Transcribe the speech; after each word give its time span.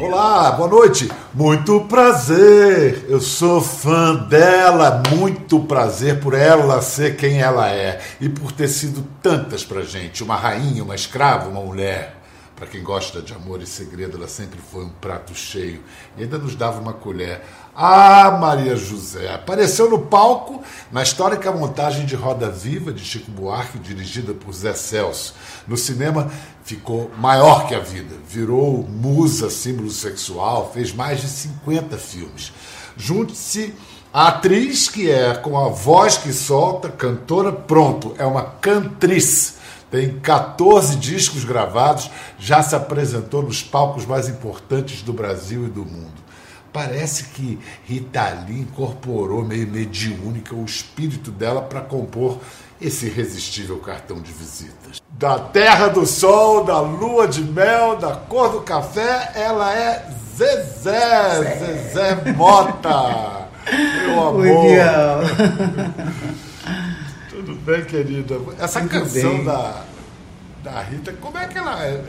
Olá, 0.00 0.52
boa 0.52 0.68
noite. 0.68 1.10
Muito 1.32 1.80
prazer. 1.82 3.06
Eu 3.08 3.20
sou 3.20 3.60
fã 3.60 4.14
dela. 4.14 5.02
Muito 5.16 5.60
prazer 5.60 6.20
por 6.20 6.34
ela 6.34 6.80
ser 6.82 7.16
quem 7.16 7.40
ela 7.40 7.68
é 7.68 8.00
e 8.20 8.28
por 8.28 8.52
ter 8.52 8.68
sido 8.68 9.06
tantas 9.22 9.64
pra 9.64 9.82
gente, 9.82 10.22
uma 10.22 10.36
rainha, 10.36 10.84
uma 10.84 10.94
escrava, 10.94 11.48
uma 11.48 11.60
mulher. 11.60 12.20
Para 12.56 12.68
quem 12.68 12.84
gosta 12.84 13.20
de 13.20 13.34
amor 13.34 13.60
e 13.60 13.66
segredo, 13.66 14.16
ela 14.16 14.28
sempre 14.28 14.60
foi 14.60 14.84
um 14.84 14.90
prato 14.90 15.34
cheio 15.34 15.82
e 16.16 16.22
ainda 16.22 16.38
nos 16.38 16.54
dava 16.54 16.80
uma 16.80 16.92
colher. 16.92 17.42
Ah, 17.76 18.38
Maria 18.40 18.76
José! 18.76 19.34
Apareceu 19.34 19.90
no 19.90 19.98
palco 19.98 20.62
na 20.92 21.02
histórica 21.02 21.50
montagem 21.50 22.06
de 22.06 22.14
Roda 22.14 22.48
Viva 22.48 22.92
de 22.92 23.04
Chico 23.04 23.32
Buarque, 23.32 23.80
dirigida 23.80 24.32
por 24.32 24.52
Zé 24.52 24.74
Celso. 24.74 25.34
No 25.66 25.76
cinema 25.76 26.30
ficou 26.62 27.10
maior 27.18 27.66
que 27.66 27.74
a 27.74 27.80
vida, 27.80 28.14
virou 28.28 28.86
musa, 28.88 29.50
símbolo 29.50 29.90
sexual, 29.90 30.70
fez 30.72 30.92
mais 30.92 31.20
de 31.20 31.26
50 31.26 31.98
filmes. 31.98 32.52
Junte-se 32.96 33.74
a 34.12 34.28
atriz 34.28 34.88
que 34.88 35.10
é 35.10 35.34
com 35.34 35.58
a 35.58 35.68
voz 35.68 36.16
que 36.16 36.32
solta, 36.32 36.88
cantora, 36.88 37.50
pronto, 37.52 38.14
é 38.18 38.24
uma 38.24 38.44
cantriz 38.44 39.56
tem 39.94 40.18
14 40.18 40.96
discos 40.96 41.44
gravados, 41.44 42.10
já 42.36 42.60
se 42.64 42.74
apresentou 42.74 43.44
nos 43.44 43.62
palcos 43.62 44.04
mais 44.04 44.28
importantes 44.28 45.02
do 45.02 45.12
Brasil 45.12 45.66
e 45.66 45.70
do 45.70 45.84
mundo. 45.84 46.23
Parece 46.74 47.26
que 47.26 47.56
Rita 47.84 48.30
Lee 48.48 48.62
incorporou 48.62 49.44
meio 49.44 49.64
mediúnica 49.68 50.56
o 50.56 50.64
espírito 50.64 51.30
dela 51.30 51.62
para 51.62 51.80
compor 51.80 52.40
esse 52.82 53.06
irresistível 53.06 53.78
cartão 53.78 54.20
de 54.20 54.32
visitas. 54.32 55.00
Da 55.12 55.38
terra 55.38 55.86
do 55.86 56.04
sol, 56.04 56.64
da 56.64 56.80
lua 56.80 57.28
de 57.28 57.42
mel, 57.42 57.96
da 57.96 58.16
cor 58.16 58.50
do 58.50 58.62
café, 58.62 59.30
ela 59.36 59.72
é 59.72 60.04
Zezé, 60.36 61.58
Zezé 61.60 62.32
Mota. 62.32 63.46
Meu 64.06 64.20
amor. 64.20 64.44
Tudo 67.30 67.54
bem, 67.54 67.84
querida? 67.84 68.34
Essa 68.58 68.80
Tudo 68.80 68.90
canção 68.90 69.36
bem. 69.36 69.44
da 69.44 69.84
da 70.64 70.80
Rita, 70.80 71.12
como 71.20 71.36
é 71.36 71.46
que 71.46 71.58
ela 71.58 71.84
é, 71.84 72.02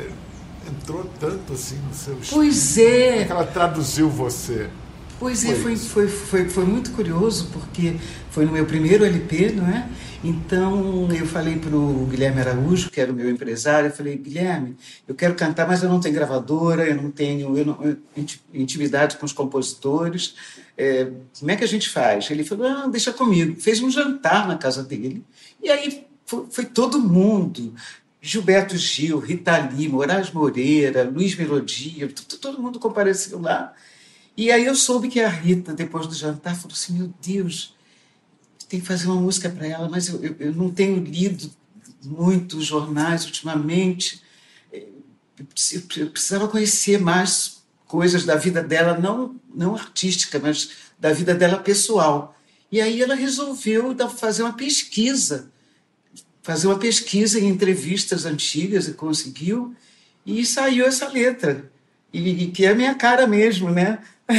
entrou 0.67 1.09
tanto 1.19 1.53
assim 1.53 1.77
no 1.87 1.93
seu 1.93 2.17
estilo? 2.19 2.41
Pois 2.41 2.77
é. 2.77 3.09
Como 3.09 3.21
é 3.21 3.25
que 3.25 3.31
ela 3.31 3.45
traduziu 3.45 4.09
você? 4.09 4.69
Pois 5.17 5.45
é, 5.45 5.55
foi, 5.55 5.77
foi, 5.77 6.07
foi, 6.09 6.49
foi, 6.49 6.65
muito 6.65 6.91
curioso, 6.91 7.49
porque 7.53 7.95
foi 8.31 8.45
no 8.45 8.51
meu 8.51 8.65
primeiro 8.65 9.05
LP, 9.05 9.53
não 9.53 9.65
é? 9.65 9.87
Então 10.21 11.07
eu 11.13 11.25
falei 11.25 11.57
para 11.57 11.73
o 11.73 12.05
Guilherme 12.05 12.41
Araújo, 12.41 12.89
que 12.89 12.99
era 12.99 13.11
o 13.11 13.15
meu 13.15 13.29
empresário, 13.29 13.87
eu 13.87 13.93
falei, 13.93 14.17
Guilherme, 14.17 14.75
eu 15.07 15.15
quero 15.15 15.33
cantar, 15.35 15.67
mas 15.67 15.81
eu 15.81 15.89
não 15.89 16.01
tenho 16.01 16.15
gravadora, 16.15 16.85
eu 16.85 16.95
não 16.95 17.09
tenho 17.11 17.57
eu 17.57 17.65
não, 17.65 17.81
eu, 17.81 17.97
intimidade 18.53 19.17
com 19.17 19.25
os 19.25 19.31
compositores. 19.31 20.35
É, 20.77 21.07
como 21.39 21.51
é 21.51 21.55
que 21.55 21.63
a 21.63 21.67
gente 21.67 21.89
faz? 21.89 22.29
Ele 22.29 22.43
falou, 22.43 22.67
ah, 22.67 22.87
deixa 22.87 23.13
comigo. 23.13 23.59
Fez 23.61 23.81
um 23.81 23.89
jantar 23.89 24.45
na 24.47 24.57
casa 24.57 24.83
dele, 24.83 25.23
e 25.63 25.69
aí 25.69 26.05
foi, 26.25 26.45
foi 26.51 26.65
todo 26.65 26.99
mundo. 26.99 27.73
Gilberto 28.25 28.75
Gil, 28.75 29.19
Rita 29.19 29.55
Lee, 29.71 29.87
Moraes 29.87 30.31
Moreira, 30.31 31.03
Luiz 31.03 31.35
Melodia, 31.35 32.11
todo 32.41 32.59
mundo 32.59 32.79
compareceu 32.79 33.39
lá. 33.39 33.71
E 34.35 34.51
aí 34.51 34.65
eu 34.65 34.73
soube 34.73 35.09
que 35.09 35.19
a 35.19 35.29
Rita, 35.29 35.75
depois 35.75 36.07
do 36.07 36.15
jantar, 36.15 36.55
falou 36.55 36.73
assim: 36.73 36.93
Meu 36.93 37.13
Deus, 37.21 37.75
tem 38.67 38.79
que 38.79 38.85
fazer 38.85 39.05
uma 39.05 39.21
música 39.21 39.47
para 39.47 39.67
ela, 39.67 39.87
mas 39.87 40.07
eu, 40.07 40.23
eu, 40.23 40.35
eu, 40.39 40.53
não 40.53 40.71
tenho 40.71 41.03
lido 41.03 41.51
muitos 42.03 42.65
jornais 42.65 43.25
ultimamente. 43.25 44.23
Eu 44.71 46.09
precisava 46.09 46.47
conhecer 46.47 46.99
mais 46.99 47.63
coisas 47.85 48.25
da 48.25 48.35
vida 48.35 48.63
dela, 48.63 48.97
não, 48.97 49.39
não 49.53 49.75
artística, 49.75 50.39
mas 50.39 50.71
da 50.99 51.13
vida 51.13 51.35
dela 51.35 51.59
pessoal. 51.59 52.35
E 52.71 52.81
aí 52.81 53.03
ela 53.03 53.13
resolveu 53.13 53.95
fazer 54.09 54.41
uma 54.41 54.53
pesquisa 54.53 55.53
fazer 56.45 56.67
uma 56.67 56.77
pesquisa 56.77 57.39
em 57.39 57.47
entrevistas 57.47 58.23
antigas 58.23 58.87
e 58.87 58.93
conseguiu, 58.93 59.75
e 60.23 60.45
saiu 60.45 60.85
essa 60.85 61.07
letra, 61.09 61.71
e, 62.13 62.43
e 62.43 62.51
que 62.51 62.63
é 62.67 62.69
a 62.69 62.75
minha 62.75 62.93
cara 62.93 63.25
mesmo, 63.25 63.71
né? 63.71 63.97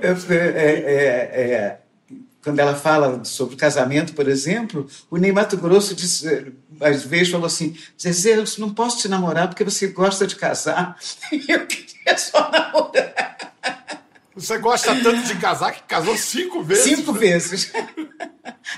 é, 0.00 0.08
é, 0.08 1.42
é, 1.42 1.78
quando 2.42 2.58
ela 2.60 2.74
fala 2.74 3.22
sobre 3.26 3.56
casamento, 3.56 4.14
por 4.14 4.26
exemplo, 4.26 4.88
o 5.10 5.18
Ney 5.18 5.32
Mato 5.32 5.58
Grosso 5.58 5.94
às 6.80 7.04
vezes 7.04 7.30
falou 7.30 7.46
assim: 7.46 7.76
Zezé, 8.00 8.38
eu 8.38 8.44
não 8.56 8.72
posso 8.72 9.00
te 9.00 9.08
namorar 9.08 9.48
porque 9.48 9.62
você 9.62 9.88
gosta 9.88 10.26
de 10.26 10.34
casar. 10.34 10.96
E 11.30 11.44
eu 11.52 11.66
queria 11.66 12.16
só 12.16 12.50
namorar. 12.50 13.52
Você 14.34 14.56
gosta 14.56 14.94
tanto 14.96 15.26
de 15.26 15.36
casar 15.36 15.72
que 15.72 15.82
casou 15.82 16.16
cinco 16.16 16.62
vezes? 16.62 16.84
Cinco 16.84 17.12
vezes. 17.12 17.70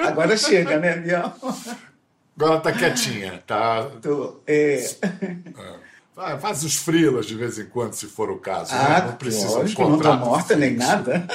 Agora 0.00 0.37
chega, 0.37 0.78
né, 0.78 0.97
Biel? 0.97 1.32
Agora 2.37 2.60
tá 2.60 2.72
quietinha, 2.72 3.43
tá? 3.47 3.88
Tô, 4.03 4.41
é. 4.47 4.84
é. 4.84 6.38
Faz 6.38 6.62
os 6.62 6.77
frilas 6.77 7.27
de 7.27 7.34
vez 7.34 7.59
em 7.59 7.66
quando, 7.66 7.94
se 7.94 8.06
for 8.06 8.31
o 8.31 8.38
caso. 8.38 8.72
Né? 8.72 8.81
Ah, 8.81 9.00
né? 9.00 9.06
Não 9.09 9.16
precisa 9.16 9.59
lógico, 9.59 9.84
de 9.84 9.91
não 9.91 9.99
tá 9.99 10.16
morta 10.16 10.54
nem 10.54 10.75
nada. 10.75 11.27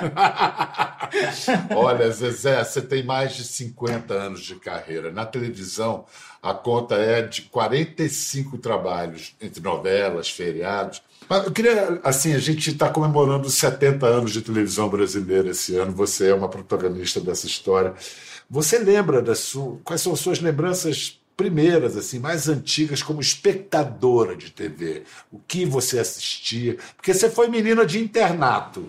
Olha, 1.74 2.10
Zezé, 2.10 2.62
você 2.62 2.82
tem 2.82 3.02
mais 3.02 3.34
de 3.34 3.44
50 3.44 4.12
anos 4.12 4.42
de 4.42 4.54
carreira. 4.56 5.10
Na 5.10 5.24
televisão, 5.24 6.04
a 6.42 6.52
conta 6.52 6.96
é 6.96 7.22
de 7.22 7.42
45 7.42 8.58
trabalhos, 8.58 9.34
entre 9.40 9.62
novelas, 9.62 10.28
feriados. 10.30 11.02
Mas 11.28 11.44
eu 11.44 11.52
queria, 11.52 12.00
assim, 12.02 12.34
a 12.34 12.38
gente 12.38 12.70
está 12.70 12.88
comemorando 12.88 13.46
os 13.46 13.54
70 13.54 14.06
anos 14.06 14.32
de 14.32 14.42
televisão 14.42 14.88
brasileira 14.88 15.50
esse 15.50 15.76
ano. 15.76 15.92
Você 15.92 16.28
é 16.28 16.34
uma 16.34 16.48
protagonista 16.48 17.20
dessa 17.20 17.46
história. 17.46 17.94
Você 18.50 18.78
lembra 18.78 19.22
da 19.22 19.34
sua. 19.34 19.78
Quais 19.82 20.00
são 20.00 20.12
as 20.12 20.20
suas 20.20 20.40
lembranças 20.40 21.18
primeiras, 21.36 21.96
assim, 21.96 22.18
mais 22.18 22.48
antigas, 22.48 23.02
como 23.02 23.20
espectadora 23.20 24.36
de 24.36 24.50
TV? 24.50 25.04
O 25.30 25.38
que 25.38 25.64
você 25.64 25.98
assistia? 25.98 26.76
Porque 26.96 27.14
você 27.14 27.30
foi 27.30 27.48
menina 27.48 27.86
de 27.86 27.98
internato. 27.98 28.84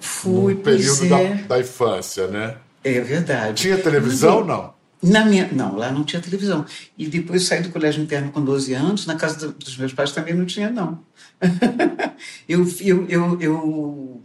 Fui, 0.00 0.54
no 0.54 0.60
período 0.60 1.04
é. 1.06 1.08
da, 1.08 1.42
da, 1.54 1.60
infância, 1.60 2.26
né? 2.26 2.56
É 2.82 3.00
verdade. 3.00 3.62
Tinha 3.62 3.78
televisão 3.78 4.38
ou 4.38 4.44
não? 4.44 4.74
Na 5.02 5.24
minha, 5.24 5.48
não, 5.52 5.76
lá 5.76 5.92
não 5.92 6.02
tinha 6.02 6.20
televisão. 6.20 6.64
E 6.96 7.06
depois 7.06 7.46
saí 7.46 7.60
do 7.60 7.68
colégio 7.68 8.02
interno 8.02 8.32
com 8.32 8.42
12 8.42 8.72
anos, 8.72 9.06
na 9.06 9.14
casa 9.14 9.48
dos 9.48 9.76
meus 9.76 9.92
pais 9.92 10.12
também 10.12 10.32
não 10.32 10.46
tinha, 10.46 10.70
não. 10.70 10.98
eu, 12.48 12.66
eu, 12.80 13.06
eu, 13.08 13.40
eu, 13.40 14.22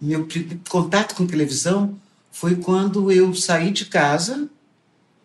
meu 0.00 0.26
contato 0.68 1.14
com 1.14 1.26
televisão 1.26 1.98
foi 2.30 2.56
quando 2.56 3.12
eu 3.12 3.34
saí 3.34 3.70
de 3.70 3.86
casa, 3.86 4.48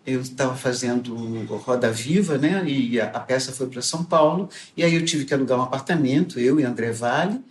eu 0.06 0.22
estava 0.22 0.56
fazendo 0.56 1.16
Roda 1.58 1.92
Viva, 1.92 2.38
né? 2.38 2.64
E 2.68 3.00
a, 3.00 3.06
a 3.06 3.20
peça 3.20 3.52
foi 3.52 3.68
para 3.68 3.82
São 3.82 4.04
Paulo, 4.04 4.50
e 4.76 4.84
aí 4.84 4.94
eu 4.96 5.06
tive 5.06 5.26
que 5.26 5.34
alugar 5.34 5.60
um 5.60 5.64
apartamento, 5.64 6.40
eu 6.40 6.60
e 6.60 6.64
André 6.64 6.92
Vale, 6.92 7.42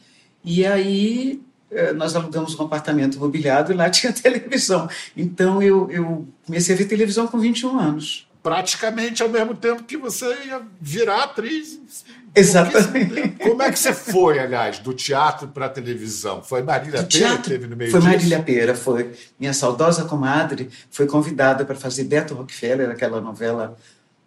e 0.45 0.65
aí 0.65 1.43
eh, 1.71 1.93
nós 1.93 2.17
alugamos 2.17 2.59
um 2.59 2.63
apartamento 2.63 3.19
mobiliado 3.19 3.73
e 3.73 3.77
lá 3.77 3.89
tinha 3.91 4.13
televisão. 4.13 4.89
Então 5.17 5.63
eu, 5.63 5.91
eu 5.91 6.29
comecei 6.47 6.75
a 6.75 6.79
ver 6.79 6.87
televisão 6.87 7.27
com 7.27 7.39
21 7.39 7.79
anos. 7.79 8.28
Praticamente 8.49 9.23
ao 9.23 9.29
mesmo 9.29 9.55
tempo 9.55 9.83
que 9.85 9.97
você 9.97 10.27
ia 10.47 10.63
virar 10.81 11.25
atriz. 11.25 12.05
Exatamente. 12.35 13.31
Como 13.39 13.63
é 13.63 13.71
que 13.71 13.79
você 13.79 13.93
foi, 13.93 14.39
aliás, 14.39 14.79
do 14.79 14.95
teatro 14.95 15.49
para 15.49 15.67
a 15.67 15.69
televisão? 15.69 16.43
Foi 16.43 16.63
Marília 16.63 17.03
do 17.03 17.09
Pera 17.09 17.37
que 17.37 17.49
teve 17.49 17.67
no 17.67 17.77
meio 17.77 17.91
Foi 17.91 18.01
disso? 18.01 18.11
Marília 18.11 18.43
Pera, 18.43 18.75
foi. 18.75 19.13
Minha 19.39 19.53
saudosa 19.53 20.05
comadre 20.05 20.71
foi 20.91 21.07
convidada 21.07 21.65
para 21.65 21.75
fazer 21.75 22.05
Beto 22.05 22.35
Rockefeller, 22.35 22.91
aquela 22.91 23.21
novela 23.21 23.77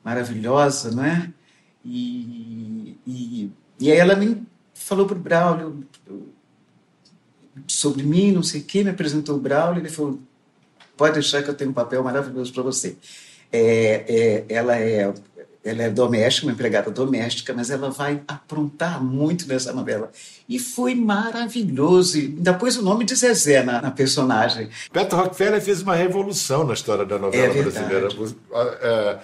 maravilhosa, 0.03 0.91
não 0.91 1.03
é? 1.03 1.29
E, 1.83 2.97
e, 3.07 3.51
e 3.79 3.91
aí 3.91 3.97
ela 3.97 4.15
me 4.15 4.43
falou 4.73 5.07
para 5.07 5.15
o 5.15 5.19
Braulio, 5.19 5.83
sobre 7.67 8.03
mim, 8.03 8.31
não 8.31 8.43
sei 8.43 8.61
o 8.61 8.63
quê, 8.63 8.83
me 8.83 8.89
apresentou 8.89 9.35
o 9.35 9.39
Braulio, 9.39 9.81
ele 9.81 9.89
falou, 9.89 10.19
pode 10.95 11.15
deixar 11.15 11.41
que 11.41 11.49
eu 11.49 11.53
tenho 11.53 11.71
um 11.71 11.73
papel 11.73 12.03
maravilhoso 12.03 12.53
para 12.53 12.63
você. 12.63 12.95
É, 13.51 14.05
é, 14.07 14.45
ela 14.49 14.77
é 14.77 15.13
ela 15.63 15.83
é 15.83 15.89
doméstica, 15.89 16.47
uma 16.47 16.53
empregada 16.53 16.89
doméstica, 16.89 17.53
mas 17.53 17.69
ela 17.69 17.91
vai 17.91 18.21
aprontar 18.27 19.03
muito 19.03 19.47
nessa 19.47 19.71
novela. 19.71 20.11
E 20.49 20.57
foi 20.57 20.95
maravilhoso. 20.95 22.17
E 22.17 22.21
ainda 22.21 22.53
pôs 22.53 22.77
o 22.77 22.81
nome 22.81 23.05
de 23.05 23.15
Zezé 23.15 23.61
na, 23.63 23.79
na 23.79 23.91
personagem. 23.91 24.69
Beto 24.91 25.15
Rockefeller 25.15 25.61
fez 25.61 25.83
uma 25.83 25.95
revolução 25.95 26.63
na 26.65 26.73
história 26.73 27.05
da 27.05 27.19
novela 27.19 27.53
é 27.53 27.61
brasileira. 27.61 28.07
É, 28.81 29.19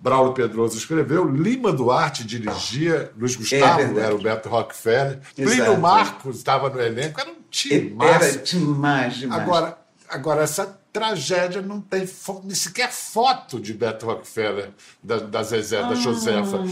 Braulio 0.00 0.32
Pedroso 0.32 0.78
escreveu, 0.78 1.28
Lima 1.28 1.72
Duarte 1.72 2.24
dirigia, 2.24 3.10
Luiz 3.18 3.34
Gustavo 3.34 3.98
é 3.98 4.02
era 4.02 4.14
o 4.14 4.18
Beto 4.18 4.48
Rockefeller, 4.48 5.18
Plínio 5.34 5.78
Marcos 5.78 6.36
estava 6.36 6.70
no 6.70 6.80
elenco, 6.80 7.20
era 7.20 7.30
um 7.30 7.36
time 7.50 7.96
Era 8.00 8.30
demais, 8.38 9.16
demais. 9.18 9.42
Agora, 9.42 9.78
agora 10.08 10.42
essa 10.42 10.79
tragédia, 10.92 11.62
não 11.62 11.80
tem 11.80 12.08
nem 12.44 12.54
sequer 12.54 12.90
foto 12.90 13.60
de 13.60 13.72
Beto 13.72 14.06
Rockefeller, 14.06 14.70
da, 15.02 15.18
da 15.18 15.42
Zezé, 15.42 15.80
ah. 15.80 15.88
da 15.88 15.94
Josefa. 15.94 16.64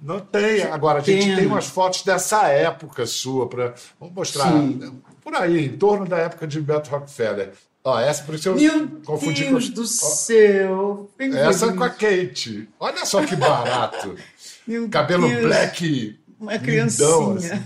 Não 0.00 0.20
tem. 0.20 0.62
Agora, 0.64 0.98
a 0.98 1.02
gente 1.02 1.34
tem 1.34 1.46
umas 1.46 1.66
fotos 1.66 2.02
dessa 2.02 2.46
época 2.48 3.06
sua, 3.06 3.48
para 3.48 3.74
vamos 3.98 4.14
mostrar 4.14 4.52
Sim. 4.52 5.00
por 5.22 5.34
aí, 5.34 5.66
em 5.66 5.76
torno 5.76 6.06
da 6.06 6.18
época 6.18 6.46
de 6.46 6.60
Beto 6.60 6.90
Rockefeller. 6.90 7.52
Ó, 7.86 8.00
essa 8.00 8.24
por 8.24 8.34
isso 8.34 8.48
eu 8.48 8.54
Meu 8.54 8.88
confundi 9.04 9.44
Deus 9.44 9.68
com... 9.68 9.74
do 9.74 9.86
céu! 9.86 11.10
Essa 11.18 11.66
é 11.66 11.72
com 11.72 11.84
a 11.84 11.90
Kate. 11.90 12.66
Olha 12.80 13.04
só 13.04 13.22
que 13.24 13.36
barato. 13.36 14.16
Meu 14.66 14.88
Cabelo 14.88 15.28
Deus. 15.28 15.42
black. 15.42 16.18
Uma 16.40 16.58
criancinha. 16.58 17.08
Lindão, 17.08 17.36
assim. 17.36 17.62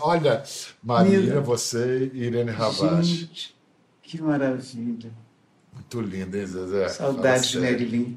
Olha, 0.00 0.42
Maria, 0.82 1.40
você 1.40 2.10
e 2.12 2.24
Irene 2.24 2.50
Ravache. 2.50 3.54
Que 4.02 4.20
maravilha. 4.20 5.12
Muito 5.72 6.00
linda, 6.00 6.38
hein, 6.38 6.46
Zezé? 6.46 6.88
Saudades 6.88 7.48
de 7.48 7.58
Marilyn. 7.58 8.16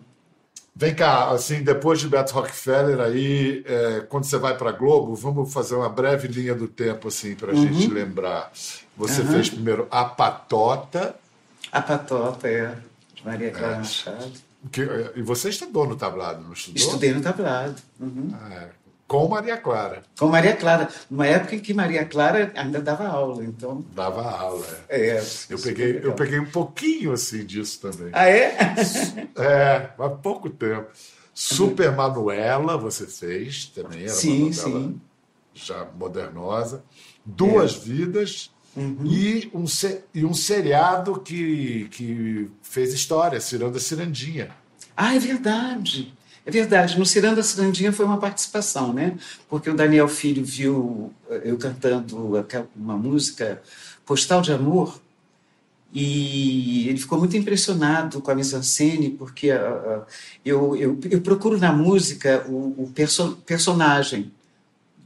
Vem 0.78 0.94
cá, 0.94 1.30
assim, 1.30 1.64
depois 1.64 2.02
de 2.02 2.08
Beto 2.10 2.34
Rockefeller, 2.34 3.00
aí, 3.00 3.64
é, 3.66 4.02
quando 4.10 4.26
você 4.26 4.38
vai 4.38 4.58
para 4.58 4.74
Globo, 4.74 5.16
vamos 5.16 5.54
fazer 5.54 5.74
uma 5.76 5.88
breve 5.88 6.28
linha 6.28 6.54
do 6.54 6.68
tempo, 6.68 7.08
assim, 7.08 7.34
para 7.34 7.54
a 7.54 7.56
uhum. 7.56 7.74
gente 7.74 7.88
lembrar. 7.88 8.52
Você 8.98 9.22
uhum. 9.22 9.28
fez 9.32 9.50
primeiro 9.50 9.88
A 9.90 10.04
Patota. 10.04 11.16
A 11.72 11.82
Patota, 11.82 12.50
é. 12.50 12.76
Maria 13.24 13.52
Clara 13.52 13.76
é. 13.76 13.78
Machado. 13.78 14.34
Que, 14.70 14.82
e 15.16 15.22
você 15.22 15.50
estudou 15.50 15.88
no 15.88 15.96
tablado, 15.96 16.44
não 16.44 16.52
estudou? 16.52 16.84
Estudei 16.84 17.14
no 17.14 17.22
tablado. 17.22 17.76
Uhum. 18.00 18.36
É. 18.52 18.70
Com 19.08 19.28
Maria 19.28 19.58
Clara. 19.58 20.04
Com 20.18 20.28
Maria 20.28 20.56
Clara. 20.56 20.90
Numa 21.10 21.28
época 21.28 21.56
em 21.56 21.60
que 21.60 21.74
Maria 21.74 22.06
Clara 22.06 22.52
ainda 22.56 22.82
dava 22.82 23.08
aula, 23.08 23.44
então. 23.44 23.86
Dava 23.94 24.24
aula. 24.24 24.66
É. 24.90 25.18
é 25.18 25.24
eu 25.50 25.60
peguei, 25.60 26.00
eu 26.04 26.14
peguei 26.14 26.40
um 26.40 26.50
pouquinho 26.50 27.12
assim 27.12 27.46
disso 27.46 27.80
também. 27.82 28.10
Ah, 28.14 28.28
é? 28.28 28.58
é, 29.38 29.90
há 29.98 30.10
pouco 30.10 30.50
tempo. 30.50 30.88
Super 31.36 31.92
Manuela 31.92 32.78
você 32.78 33.06
fez 33.06 33.66
também, 33.68 34.04
era 34.04 34.10
sim, 34.10 34.52
sim. 34.52 35.00
já 35.54 35.86
modernosa. 35.98 36.84
Duas 37.24 37.76
é. 37.76 37.80
Vidas 37.80 38.52
uhum. 38.76 39.06
e, 39.06 39.52
um, 39.54 39.66
e 40.14 40.26
um 40.26 40.34
seriado 40.34 41.20
que, 41.20 41.90
que 41.92 42.50
fez 42.64 42.94
história, 42.94 43.40
Ciranda 43.40 43.80
Cirandinha. 43.80 44.50
Ah, 44.96 45.14
é 45.14 45.20
verdade. 45.20 46.15
É 46.46 46.52
verdade, 46.52 47.00
no 47.00 47.06
Ciranda 47.06 47.42
Cirandinha 47.42 47.92
foi 47.92 48.06
uma 48.06 48.20
participação, 48.20 48.94
né? 48.94 49.18
Porque 49.50 49.70
o 49.70 49.74
Daniel 49.74 50.08
Filho 50.08 50.46
viu 50.46 51.12
eh, 51.30 51.42
eu 51.46 51.58
cantando 51.58 52.46
uma 52.76 52.96
música 52.96 53.62
Postal 54.06 54.42
de 54.42 54.54
Amor 54.54 55.02
e 55.92 56.90
ele 56.90 56.98
ficou 56.98 57.18
muito 57.18 57.38
impressionado 57.38 58.22
com 58.22 58.30
a 58.30 58.36
mise-en-scène, 58.36 59.12
porque 59.12 59.50
uh, 59.50 59.56
uh, 59.56 60.06
eu, 60.44 60.76
eu, 60.76 61.00
eu, 61.10 61.22
procuro 61.22 61.58
na 61.58 61.72
música 61.72 62.46
o, 62.50 62.84
o 62.84 62.92
perso 62.94 63.38
personagem 63.46 64.30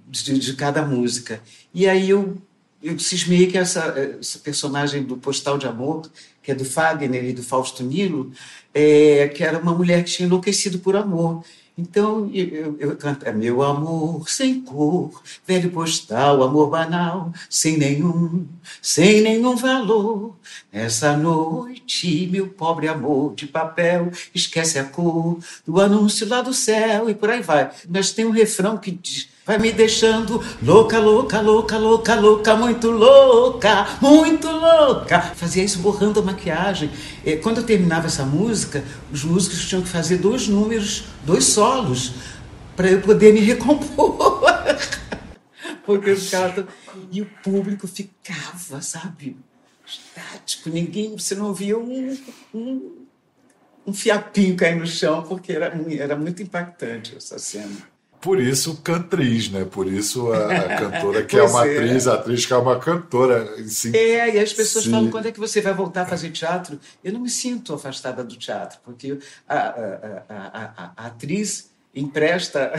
de, 0.07 0.39
de, 0.39 0.53
cada 0.55 0.83
música. 0.83 1.41
E 1.71 1.87
aí 1.87 2.09
eu, 2.09 2.35
eu 2.81 2.97
cismei 2.97 3.45
que 3.45 3.57
essa, 3.57 3.93
essa 4.19 4.39
personagem 4.39 5.03
do 5.03 5.15
Postal 5.15 5.59
de 5.59 5.67
Amor, 5.67 6.09
que 6.49 6.53
é 6.53 6.55
do 6.55 6.65
Fagner 6.65 7.23
e 7.25 7.33
do 7.33 7.43
Fausto 7.43 7.83
Nilo, 7.83 8.31
é, 8.73 9.27
que 9.27 9.43
era 9.43 9.59
uma 9.59 9.71
mulher 9.71 10.03
que 10.03 10.09
tinha 10.09 10.25
enlouquecido 10.25 10.79
por 10.79 10.95
amor. 10.95 11.43
Então 11.77 12.29
eu, 12.33 12.75
eu 12.79 12.97
canto, 12.97 13.23
é 13.25 13.31
meu 13.31 13.61
amor 13.61 14.27
sem 14.27 14.59
cor, 14.61 15.21
velho 15.45 15.69
postal, 15.69 16.41
amor 16.41 16.71
banal, 16.71 17.31
sem 17.49 17.77
nenhum, 17.77 18.47
sem 18.81 19.21
nenhum 19.21 19.55
valor. 19.55 20.35
Nessa 20.73 21.15
noite, 21.15 22.27
meu 22.31 22.47
pobre 22.47 22.87
amor 22.87 23.35
de 23.35 23.45
papel, 23.45 24.11
esquece 24.33 24.79
a 24.79 24.83
cor 24.83 25.37
do 25.65 25.79
anúncio 25.79 26.27
lá 26.27 26.41
do 26.41 26.53
céu 26.53 27.09
e 27.09 27.13
por 27.13 27.29
aí 27.29 27.43
vai. 27.43 27.69
Mas 27.87 28.11
tem 28.11 28.25
um 28.25 28.31
refrão 28.31 28.75
que 28.75 28.89
diz 28.89 29.29
vai 29.49 29.57
me 29.57 29.71
deixando 29.71 30.39
louca, 30.61 30.99
louca, 30.99 31.41
louca, 31.41 31.75
louca, 31.79 32.13
louca, 32.13 32.55
muito 32.55 32.91
louca, 32.91 33.97
muito 33.99 34.47
louca. 34.47 35.19
Fazia 35.21 35.63
isso 35.63 35.79
borrando 35.79 36.19
a 36.19 36.23
maquiagem. 36.23 36.91
Quando 37.41 37.57
eu 37.57 37.65
terminava 37.65 38.05
essa 38.05 38.23
música, 38.23 38.83
os 39.11 39.23
músicos 39.23 39.67
tinham 39.67 39.81
que 39.81 39.89
fazer 39.89 40.17
dois 40.17 40.47
números, 40.47 41.05
dois 41.25 41.45
solos, 41.45 42.13
para 42.75 42.91
eu 42.91 43.01
poder 43.01 43.33
me 43.33 43.39
recompor. 43.39 44.39
Porque 45.83 46.11
os 46.11 46.29
caras. 46.29 46.65
E 47.11 47.19
o 47.23 47.25
público 47.43 47.87
ficava, 47.87 48.83
sabe? 48.83 49.35
Estático, 49.83 50.69
ninguém, 50.69 51.17
você 51.17 51.33
não 51.33 51.55
via 51.55 51.75
um, 51.75 52.15
um, 52.53 52.91
um 53.87 53.93
fiapinho 53.93 54.55
cair 54.55 54.75
no 54.75 54.85
chão, 54.85 55.23
porque 55.23 55.51
era, 55.51 55.73
era 55.97 56.15
muito 56.15 56.43
impactante 56.43 57.15
essa 57.17 57.39
cena. 57.39 57.88
Por 58.21 58.39
isso, 58.39 58.81
cantriz, 58.83 59.49
né? 59.49 59.65
Por 59.65 59.87
isso 59.87 60.31
a, 60.31 60.47
a 60.47 60.75
cantora 60.91 61.23
que 61.23 61.37
é 61.37 61.43
uma 61.43 61.65
é. 61.65 61.75
atriz, 61.77 62.07
a 62.07 62.15
atriz 62.15 62.45
que 62.45 62.53
é 62.53 62.57
uma 62.57 62.79
cantora. 62.79 63.47
Sim, 63.67 63.95
é, 63.95 64.35
e 64.35 64.39
as 64.39 64.51
pessoas 64.51 64.85
sim. 64.85 64.91
falam 64.91 65.09
quando 65.09 65.27
é 65.27 65.31
que 65.31 65.39
você 65.39 65.61
vai 65.61 65.73
voltar 65.73 66.01
a 66.01 66.05
fazer 66.05 66.31
teatro. 66.31 66.79
Eu 67.03 67.13
não 67.13 67.21
me 67.21 67.29
sinto 67.29 67.73
afastada 67.73 68.23
do 68.23 68.35
teatro, 68.35 68.79
porque 68.83 69.17
a, 69.47 69.55
a, 69.57 70.23
a, 70.29 70.91
a 70.97 71.05
atriz 71.07 71.69
empresta 71.93 72.71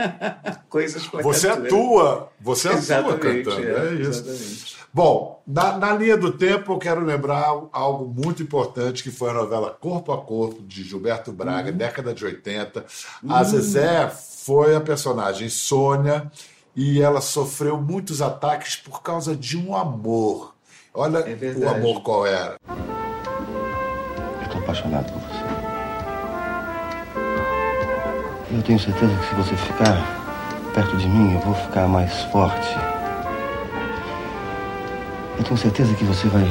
coisas 0.68 1.06
para 1.06 1.22
Você 1.22 1.48
atua, 1.48 2.32
você 2.40 2.68
atua 2.68 3.18
cantando, 3.18 3.62
é, 3.62 3.88
é 3.88 3.94
isso. 3.94 4.20
Exatamente. 4.20 4.80
Bom, 4.92 5.40
na, 5.46 5.78
na, 5.78 5.92
linha 5.92 6.16
do 6.16 6.32
tempo, 6.32 6.72
eu 6.72 6.78
quero 6.78 7.04
lembrar 7.04 7.46
algo 7.70 8.12
muito 8.12 8.42
importante, 8.42 9.04
que 9.04 9.10
foi 9.10 9.30
a 9.30 9.34
novela 9.34 9.70
Corpo 9.70 10.12
a 10.12 10.20
Corpo, 10.20 10.60
de 10.62 10.82
Gilberto 10.82 11.30
Braga, 11.30 11.70
uhum. 11.70 11.76
década 11.76 12.12
de 12.12 12.24
80. 12.24 12.84
A 13.28 13.38
uhum. 13.38 13.44
Zezé 13.44 14.10
foi 14.44 14.74
a 14.74 14.80
personagem 14.80 15.50
Sônia 15.50 16.30
e 16.74 17.02
ela 17.02 17.20
sofreu 17.20 17.78
muitos 17.78 18.22
ataques 18.22 18.74
por 18.74 19.02
causa 19.02 19.36
de 19.36 19.58
um 19.58 19.76
amor. 19.76 20.54
Olha 20.94 21.18
é 21.18 21.58
o 21.58 21.68
amor 21.68 22.02
qual 22.02 22.26
era. 22.26 22.56
Estou 24.42 24.62
apaixonado 24.62 25.12
por 25.12 25.20
você. 25.20 25.44
Eu 28.50 28.62
tenho 28.62 28.80
certeza 28.80 29.14
que 29.14 29.28
se 29.28 29.34
você 29.34 29.56
ficar 29.56 30.72
perto 30.74 30.96
de 30.96 31.06
mim, 31.06 31.34
eu 31.34 31.40
vou 31.40 31.54
ficar 31.54 31.86
mais 31.86 32.22
forte. 32.24 32.68
Eu 35.38 35.44
tenho 35.44 35.58
certeza 35.58 35.94
que 35.94 36.04
você 36.04 36.26
vai. 36.28 36.44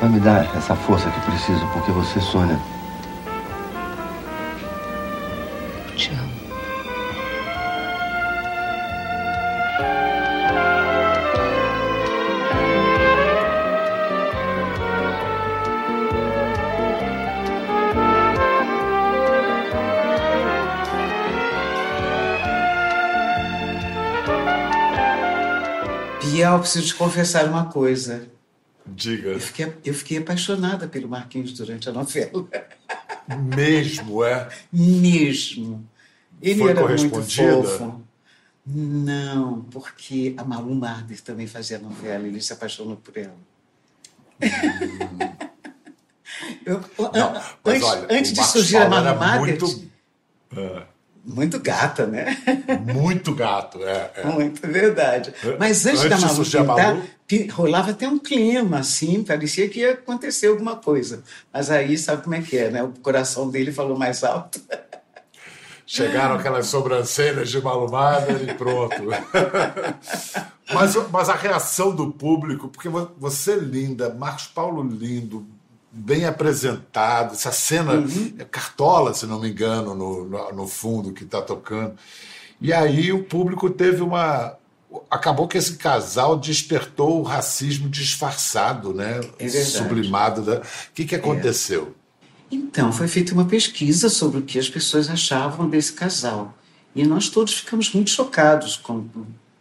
Vai 0.00 0.08
me 0.08 0.20
dar 0.20 0.56
essa 0.56 0.74
força 0.76 1.10
que 1.10 1.20
preciso, 1.30 1.66
porque 1.72 1.90
você, 1.90 2.20
Sônia, 2.20 2.58
Preciso 26.60 26.86
te 26.86 26.94
confessar 26.94 27.46
uma 27.46 27.66
coisa. 27.66 28.28
Diga. 28.86 29.30
Eu 29.30 29.40
fiquei, 29.40 29.72
eu 29.84 29.94
fiquei 29.94 30.18
apaixonada 30.18 30.88
pelo 30.88 31.08
Marquinhos 31.08 31.52
durante 31.52 31.88
a 31.88 31.92
novela. 31.92 32.48
Mesmo, 33.56 34.24
é? 34.24 34.48
Mesmo. 34.72 35.88
Ele 36.42 36.60
Foi 36.60 36.70
era 36.70 36.86
muito 36.86 37.22
fofo. 37.22 38.02
Não, 38.66 39.62
porque 39.70 40.34
a 40.36 40.44
Malu 40.44 40.74
Marder 40.74 41.20
também 41.20 41.46
fazia 41.46 41.78
novela, 41.78 42.26
ele 42.26 42.40
se 42.40 42.52
apaixonou 42.52 42.96
por 42.96 43.16
ela. 43.16 43.36
Hum. 44.42 45.40
Eu, 46.64 46.80
Não, 47.12 47.42
antes, 47.64 47.82
olha, 47.82 48.06
antes 48.10 48.32
de 48.32 48.44
surgir 48.44 48.76
a 48.78 48.88
Malu 48.88 49.18
Marder. 49.18 49.60
Muito... 49.60 49.90
Muito 51.24 51.60
gata, 51.60 52.06
né? 52.06 52.36
Muito 52.94 53.34
gato, 53.34 53.82
é. 53.82 54.10
é. 54.16 54.24
Muito, 54.24 54.66
verdade. 54.66 55.32
Mas 55.58 55.84
antes, 55.84 56.04
antes 56.04 56.10
da 56.10 56.26
Malu 56.26 56.44
pintar, 56.44 56.94
Malu... 56.94 57.52
rolava 57.52 57.90
até 57.90 58.08
um 58.08 58.18
clima, 58.18 58.78
assim, 58.78 59.22
parecia 59.22 59.68
que 59.68 59.80
ia 59.80 59.92
acontecer 59.92 60.46
alguma 60.46 60.76
coisa. 60.76 61.22
Mas 61.52 61.70
aí, 61.70 61.98
sabe 61.98 62.22
como 62.22 62.34
é 62.34 62.42
que 62.42 62.56
é, 62.56 62.70
né? 62.70 62.82
O 62.82 62.88
coração 63.02 63.50
dele 63.50 63.70
falou 63.70 63.98
mais 63.98 64.24
alto. 64.24 64.60
Chegaram 65.86 66.36
aquelas 66.36 66.66
sobrancelhas 66.66 67.50
de 67.50 67.60
malumada 67.60 68.32
e 68.32 68.54
pronto. 68.54 69.02
mas, 70.72 70.94
mas 71.10 71.28
a 71.28 71.34
reação 71.34 71.94
do 71.94 72.12
público, 72.12 72.68
porque 72.68 72.88
você 73.18 73.56
linda, 73.56 74.14
Marcos 74.14 74.46
Paulo 74.46 74.82
lindo, 74.82 75.44
bem 75.92 76.24
apresentado. 76.24 77.34
Essa 77.34 77.52
cena 77.52 77.94
uhum. 77.94 78.34
é 78.38 78.44
cartola, 78.44 79.14
se 79.14 79.26
não 79.26 79.40
me 79.40 79.50
engano, 79.50 79.94
no, 79.94 80.24
no, 80.24 80.52
no 80.52 80.68
fundo 80.68 81.12
que 81.12 81.24
está 81.24 81.42
tocando. 81.42 81.94
E 82.60 82.72
aí 82.72 83.12
o 83.12 83.24
público 83.24 83.70
teve 83.70 84.02
uma, 84.02 84.56
acabou 85.10 85.48
que 85.48 85.58
esse 85.58 85.76
casal 85.76 86.36
despertou 86.36 87.20
o 87.20 87.22
racismo 87.22 87.88
disfarçado, 87.88 88.92
né? 88.92 89.20
É. 89.38 89.48
Sublimado. 89.48 90.42
Da... 90.42 90.58
O 90.58 90.62
que, 90.94 91.04
que 91.04 91.14
aconteceu? 91.14 91.94
Então, 92.50 92.92
foi 92.92 93.06
feita 93.06 93.32
uma 93.32 93.44
pesquisa 93.44 94.08
sobre 94.08 94.38
o 94.38 94.42
que 94.42 94.58
as 94.58 94.68
pessoas 94.68 95.08
achavam 95.08 95.68
desse 95.68 95.92
casal. 95.92 96.54
E 96.94 97.04
nós 97.04 97.28
todos 97.28 97.54
ficamos 97.54 97.92
muito 97.94 98.10
chocados 98.10 98.76
com, 98.76 99.06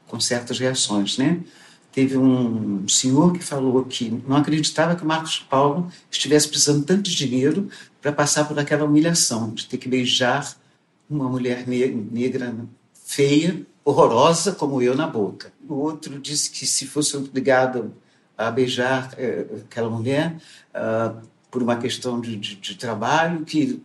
com 0.08 0.20
certas 0.20 0.58
reações, 0.58 1.18
né? 1.18 1.40
Teve 1.92 2.18
um 2.18 2.88
senhor 2.88 3.34
que 3.34 3.44
falou 3.44 3.84
que 3.86 4.10
não 4.28 4.38
acreditava 4.38 4.96
que 4.96 5.04
o 5.04 5.08
Marcos 5.08 5.40
Paulo 5.40 5.92
estivesse 6.10 6.48
precisando 6.48 6.86
tanto 6.86 7.04
de 7.10 7.16
dinheiro 7.16 7.68
para 8.02 8.12
passar 8.12 8.48
por 8.48 8.58
aquela 8.60 8.86
humilhação 8.86 9.54
de 9.54 9.66
ter 9.66 9.78
que 9.78 9.90
beijar 9.90 10.56
uma 11.10 11.28
mulher 11.28 11.68
negra 11.68 12.56
feia, 12.94 13.66
horrorosa 13.84 14.52
como 14.52 14.82
eu 14.82 14.96
na 14.96 15.08
boca. 15.08 15.52
O 15.68 15.74
outro 15.76 16.20
disse 16.20 16.52
que 16.52 16.68
se 16.68 16.86
fosse 16.86 17.18
obrigado 17.18 17.92
a 18.38 18.52
beijar 18.52 19.14
é, 19.18 19.46
aquela 19.66 19.90
mulher 19.90 20.38
uh, 20.74 21.20
por 21.50 21.64
uma 21.64 21.76
questão 21.76 22.22
de, 22.22 22.36
de, 22.38 22.56
de, 22.56 22.76
trabalho, 22.76 23.44
que 23.44 23.82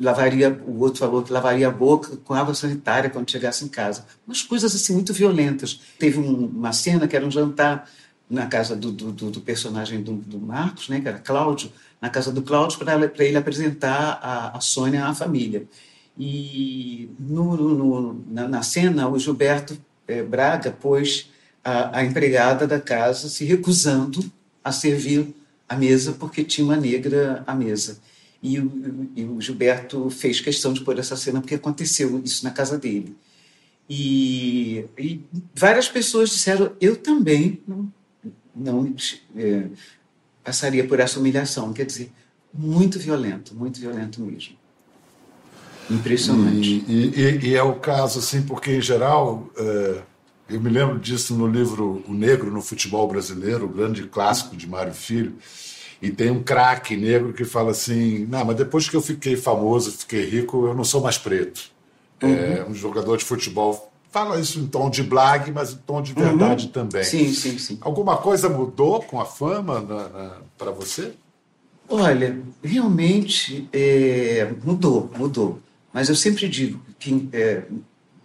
lavaria, 0.00 0.50
o 0.66 0.80
outro 0.80 1.00
falou 1.00 1.22
que 1.22 1.32
lavaria 1.32 1.68
a 1.68 1.70
boca 1.70 2.16
com 2.24 2.34
água 2.34 2.54
sanitária 2.54 3.10
quando 3.10 3.30
chegasse 3.30 3.64
em 3.64 3.68
casa. 3.68 4.06
Umas 4.26 4.42
coisas 4.42 4.74
assim 4.74 4.94
muito 4.94 5.12
violentas. 5.12 5.80
Teve 5.98 6.18
um, 6.18 6.46
uma 6.46 6.72
cena 6.72 7.06
que 7.06 7.16
era 7.16 7.26
um 7.26 7.30
jantar 7.30 7.88
na 8.28 8.46
casa 8.46 8.74
do, 8.74 8.90
do, 8.90 9.12
do 9.12 9.40
personagem 9.40 10.02
do, 10.02 10.14
do, 10.14 10.38
Marcos, 10.38 10.88
né, 10.88 11.00
que 11.00 11.08
era 11.08 11.18
Cláudio, 11.18 11.70
na 12.00 12.08
casa 12.08 12.32
do 12.32 12.42
Cláudio 12.42 12.78
para 12.78 13.24
ele 13.24 13.36
apresentar 13.36 14.18
a, 14.22 14.56
a 14.56 14.60
Sônia 14.60 15.06
à 15.06 15.14
família. 15.14 15.66
E 16.18 17.10
no, 17.18 17.56
no, 17.56 18.24
na, 18.28 18.48
na, 18.48 18.62
cena, 18.62 19.08
o 19.08 19.18
Gilberto 19.18 19.76
é, 20.06 20.22
Braga 20.22 20.70
pôs 20.70 21.30
a, 21.62 21.98
a, 21.98 22.04
empregada 22.04 22.66
da 22.66 22.80
casa 22.80 23.28
se 23.28 23.44
recusando 23.44 24.24
a 24.62 24.70
servir 24.70 25.34
a 25.68 25.76
mesa 25.76 26.12
porque 26.12 26.44
tinha 26.44 26.64
uma 26.64 26.76
negra 26.76 27.42
à 27.46 27.54
mesa. 27.54 27.98
E 28.44 28.60
o, 28.60 29.10
e 29.16 29.24
o 29.24 29.40
Gilberto 29.40 30.10
fez 30.10 30.38
questão 30.38 30.74
de 30.74 30.82
pôr 30.82 30.98
essa 30.98 31.16
cena 31.16 31.40
porque 31.40 31.54
aconteceu 31.54 32.20
isso 32.22 32.44
na 32.44 32.50
casa 32.50 32.76
dele. 32.76 33.16
E, 33.88 34.84
e 34.98 35.24
várias 35.54 35.88
pessoas 35.88 36.28
disseram: 36.28 36.72
eu 36.78 36.94
também 36.94 37.62
não, 37.66 37.90
não 38.54 38.94
é, 39.34 39.68
passaria 40.44 40.86
por 40.86 41.00
essa 41.00 41.18
humilhação. 41.18 41.72
Quer 41.72 41.86
dizer, 41.86 42.12
muito 42.52 42.98
violento, 42.98 43.54
muito 43.54 43.80
violento 43.80 44.20
mesmo. 44.20 44.56
Impressionante. 45.90 46.84
E, 46.86 47.40
e, 47.42 47.54
é 47.54 47.62
o 47.62 47.76
caso, 47.76 48.18
assim, 48.18 48.42
porque, 48.42 48.72
em 48.72 48.80
geral, 48.80 49.50
é, 49.56 50.02
eu 50.50 50.60
me 50.60 50.68
lembro 50.68 50.98
disso 50.98 51.34
no 51.34 51.46
livro 51.46 52.04
O 52.06 52.12
Negro 52.12 52.50
no 52.50 52.60
Futebol 52.60 53.08
Brasileiro, 53.08 53.64
o 53.64 53.68
grande 53.68 54.02
clássico 54.02 54.54
de 54.54 54.66
Mário 54.66 54.92
Filho, 54.92 55.34
e 56.04 56.10
tem 56.10 56.30
um 56.30 56.42
craque 56.42 56.96
negro 56.96 57.32
que 57.32 57.44
fala 57.46 57.70
assim: 57.70 58.26
não, 58.26 58.44
mas 58.44 58.56
depois 58.56 58.88
que 58.88 58.94
eu 58.94 59.00
fiquei 59.00 59.36
famoso, 59.36 59.90
fiquei 59.90 60.28
rico, 60.28 60.66
eu 60.66 60.74
não 60.74 60.84
sou 60.84 61.00
mais 61.00 61.16
preto. 61.16 61.72
É, 62.20 62.26
uhum. 62.26 62.32
É, 62.34 62.64
um 62.68 62.74
jogador 62.74 63.16
de 63.16 63.24
futebol 63.24 63.90
fala 64.10 64.38
isso 64.38 64.60
em 64.60 64.66
tom 64.66 64.90
de 64.90 65.02
blague, 65.02 65.50
mas 65.50 65.72
em 65.72 65.78
tom 65.78 66.02
de 66.02 66.12
verdade 66.12 66.66
uhum. 66.66 66.72
também. 66.72 67.04
Sim, 67.04 67.32
sim, 67.32 67.58
sim. 67.58 67.78
Alguma 67.80 68.18
coisa 68.18 68.50
mudou 68.50 69.02
com 69.02 69.18
a 69.18 69.24
fama 69.24 69.82
para 70.58 70.70
você? 70.70 71.12
Olha, 71.88 72.38
realmente 72.62 73.66
é, 73.72 74.52
mudou, 74.62 75.10
mudou. 75.16 75.58
Mas 75.92 76.10
eu 76.10 76.14
sempre 76.14 76.48
digo 76.48 76.80
que 76.98 77.28
é, 77.32 77.62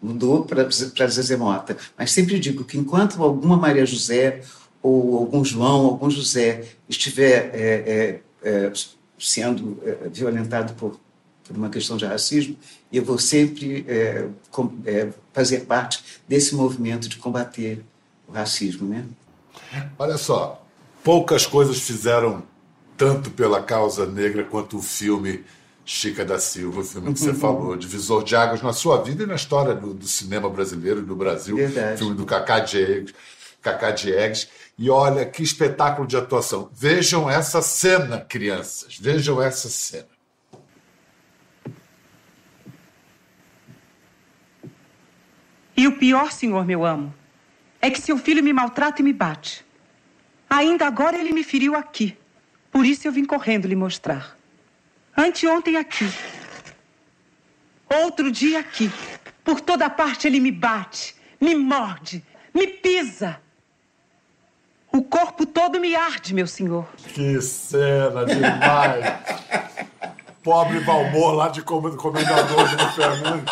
mudou 0.02 0.44
para 0.44 1.08
Zezé 1.08 1.38
Mota, 1.38 1.78
mas 1.98 2.12
sempre 2.12 2.40
digo 2.40 2.66
que 2.66 2.78
enquanto 2.78 3.24
alguma 3.24 3.56
Maria 3.56 3.86
José 3.86 4.42
ou 4.82 5.18
algum 5.18 5.44
João, 5.44 5.86
algum 5.86 6.10
José 6.10 6.66
estiver 6.88 7.52
é, 7.54 8.22
é, 8.44 8.50
é 8.68 8.74
sendo 9.20 9.80
é, 9.84 10.08
violentado 10.10 10.74
por, 10.74 11.00
por, 11.44 11.56
uma 11.56 11.70
questão 11.70 11.98
de 11.98 12.06
racismo, 12.06 12.56
eu 12.92 13.04
vou 13.04 13.18
sempre 13.18 13.86
é, 13.88 14.28
com, 14.50 14.72
fazer 15.34 15.62
parte 15.62 16.04
desse 16.28 16.56
movimento 16.56 17.10
de 17.10 17.18
combater 17.18 17.84
o 18.28 18.32
racismo, 18.32 18.88
né? 18.88 19.06
Olha 19.98 20.18
só, 20.18 20.66
poucas 21.04 21.46
coisas 21.46 21.80
fizeram 21.80 22.44
tanto 22.96 23.32
pela 23.32 23.62
causa 23.62 24.06
negra 24.06 24.44
quanto 24.44 24.78
o 24.78 24.82
filme 24.82 25.44
Chica 25.86 26.24
da 26.24 26.38
Silva, 26.38 26.82
o 26.82 26.84
filme 26.84 27.14
que 27.14 27.20
você 27.20 27.34
falou, 27.34 27.76
divisor 27.76 28.24
de 28.24 28.36
águas 28.36 28.62
na 28.62 28.74
sua 28.74 29.02
vida 29.02 29.24
e 29.24 29.26
na 29.26 29.36
história 29.36 29.74
do, 29.74 29.94
do 29.94 30.08
cinema 30.08 30.48
brasileiro 30.48 31.00
e 31.00 31.04
do 31.04 31.16
Brasil. 31.16 31.56
Verdade. 31.56 31.98
Filme 31.98 32.16
do 32.16 32.26
Cacá 32.26 32.60
Diegues. 32.60 33.14
Cacá 33.62 33.92
Diegues. 33.92 34.50
E 34.78 34.90
olha 34.90 35.26
que 35.26 35.44
espetáculo 35.44 36.08
de 36.08 36.16
atuação. 36.16 36.70
Vejam 36.74 37.30
essa 37.30 37.62
cena, 37.62 38.22
crianças. 38.22 38.98
Vejam 38.98 39.42
essa 39.42 39.70
cena. 39.70 40.08
E 45.76 45.88
o 45.88 45.98
pior, 45.98 46.32
senhor, 46.32 46.66
meu 46.66 46.86
amo, 46.86 47.14
é 47.82 47.90
que 47.90 48.02
seu 48.02 48.18
filho 48.18 48.44
me 48.44 48.52
maltrata 48.52 49.02
e 49.02 49.04
me 49.04 49.14
bate. 49.14 49.66
Ainda 50.50 50.86
agora 50.86 51.18
ele 51.18 51.32
me 51.32 51.44
feriu 51.44 51.76
aqui. 51.76 52.18
Por 52.72 52.86
isso 52.86 53.08
eu 53.08 53.12
vim 53.12 53.24
correndo 53.24 53.68
lhe 53.68 53.76
mostrar. 53.76 54.38
Anteontem 55.16 55.78
aqui. 55.78 56.06
Outro 57.90 58.32
dia 58.32 58.60
aqui. 58.60 58.92
Por 59.44 59.62
toda 59.62 59.90
parte 59.90 60.28
ele 60.28 60.40
me 60.40 60.52
bate, 60.52 61.16
me 61.40 61.56
morde, 61.56 62.24
me 62.54 62.68
pisa. 62.68 63.42
O 64.92 65.04
corpo 65.04 65.46
todo 65.46 65.80
me 65.80 65.96
arde, 65.96 66.34
meu 66.34 66.48
senhor. 66.48 66.88
Que 67.14 67.42
cena 67.42 68.26
demais! 68.26 69.06
Pobre 70.44 70.80
Valmor 70.80 71.34
lá 71.34 71.50
de 71.50 71.62
comendador 71.62 72.68
de 72.70 72.96
Fernando. 72.96 73.44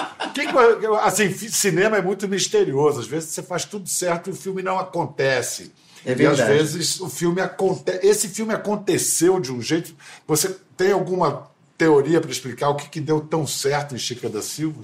assim, 1.04 1.30
cinema 1.32 1.98
é 1.98 2.02
muito 2.02 2.28
misterioso. 2.28 3.02
Às 3.02 3.08
vezes 3.08 3.30
você 3.30 3.44
faz 3.44 3.66
tudo 3.66 3.88
certo 3.88 4.30
e 4.30 4.34
o 4.34 4.36
filme 4.36 4.64
não 4.64 4.80
acontece. 4.80 5.74
É 6.06 6.16
verdade. 6.16 6.40
E 6.40 6.44
às 6.44 6.50
vezes 6.50 7.00
o 7.02 7.10
filme 7.10 7.42
acontece. 7.42 8.08
Esse 8.08 8.30
filme 8.30 8.54
aconteceu 8.54 9.40
de 9.40 9.52
um 9.52 9.62
jeito. 9.62 9.94
Você 10.26 10.58
tem 10.76 10.94
alguma 10.94 11.52
teoria 11.78 12.22
para 12.22 12.32
explicar 12.32 12.70
o 12.70 12.76
que, 12.76 12.90
que 12.90 13.02
deu 13.02 13.20
tão 13.20 13.46
certo 13.46 13.94
em 13.94 13.98
Chica 13.98 14.30
da 14.30 14.42
Silva? 14.42 14.82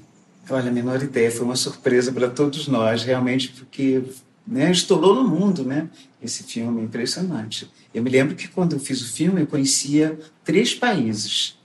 Olha, 0.50 0.70
a 0.70 0.74
menor 0.74 1.02
ideia, 1.02 1.32
foi 1.32 1.46
uma 1.46 1.56
surpresa 1.56 2.12
para 2.12 2.30
todos 2.30 2.68
nós, 2.68 3.04
realmente, 3.04 3.50
porque 3.50 4.04
né, 4.46 4.72
estourou 4.72 5.16
no 5.16 5.28
mundo, 5.28 5.64
né? 5.64 5.90
Esse 6.22 6.44
filme 6.44 6.82
é 6.82 6.84
impressionante. 6.84 7.70
Eu 7.94 8.04
me 8.04 8.10
lembro 8.10 8.36
que 8.36 8.48
quando 8.48 8.74
eu 8.74 8.80
fiz 8.80 9.02
o 9.02 9.12
filme, 9.12 9.42
eu 9.42 9.48
conhecia 9.48 10.18
três 10.44 10.74
países. 10.74 11.58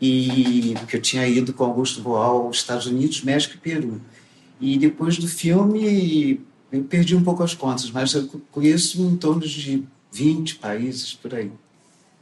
E 0.00 0.74
que 0.88 0.96
eu 0.96 1.00
tinha 1.00 1.26
ido 1.28 1.52
com 1.52 1.64
Augusto 1.64 2.00
Boal 2.00 2.46
aos 2.46 2.56
Estados 2.56 2.86
Unidos, 2.86 3.22
México 3.22 3.54
e 3.54 3.58
Peru. 3.58 4.00
E 4.60 4.76
depois 4.76 5.16
do 5.16 5.28
filme, 5.28 6.40
eu 6.72 6.82
perdi 6.84 7.14
um 7.14 7.22
pouco 7.22 7.42
as 7.42 7.54
contas, 7.54 7.90
mas 7.90 8.12
eu 8.14 8.28
conheço 8.50 9.00
em 9.00 9.16
torno 9.16 9.42
de 9.42 9.84
20 10.12 10.56
países 10.56 11.14
por 11.14 11.34
aí. 11.34 11.50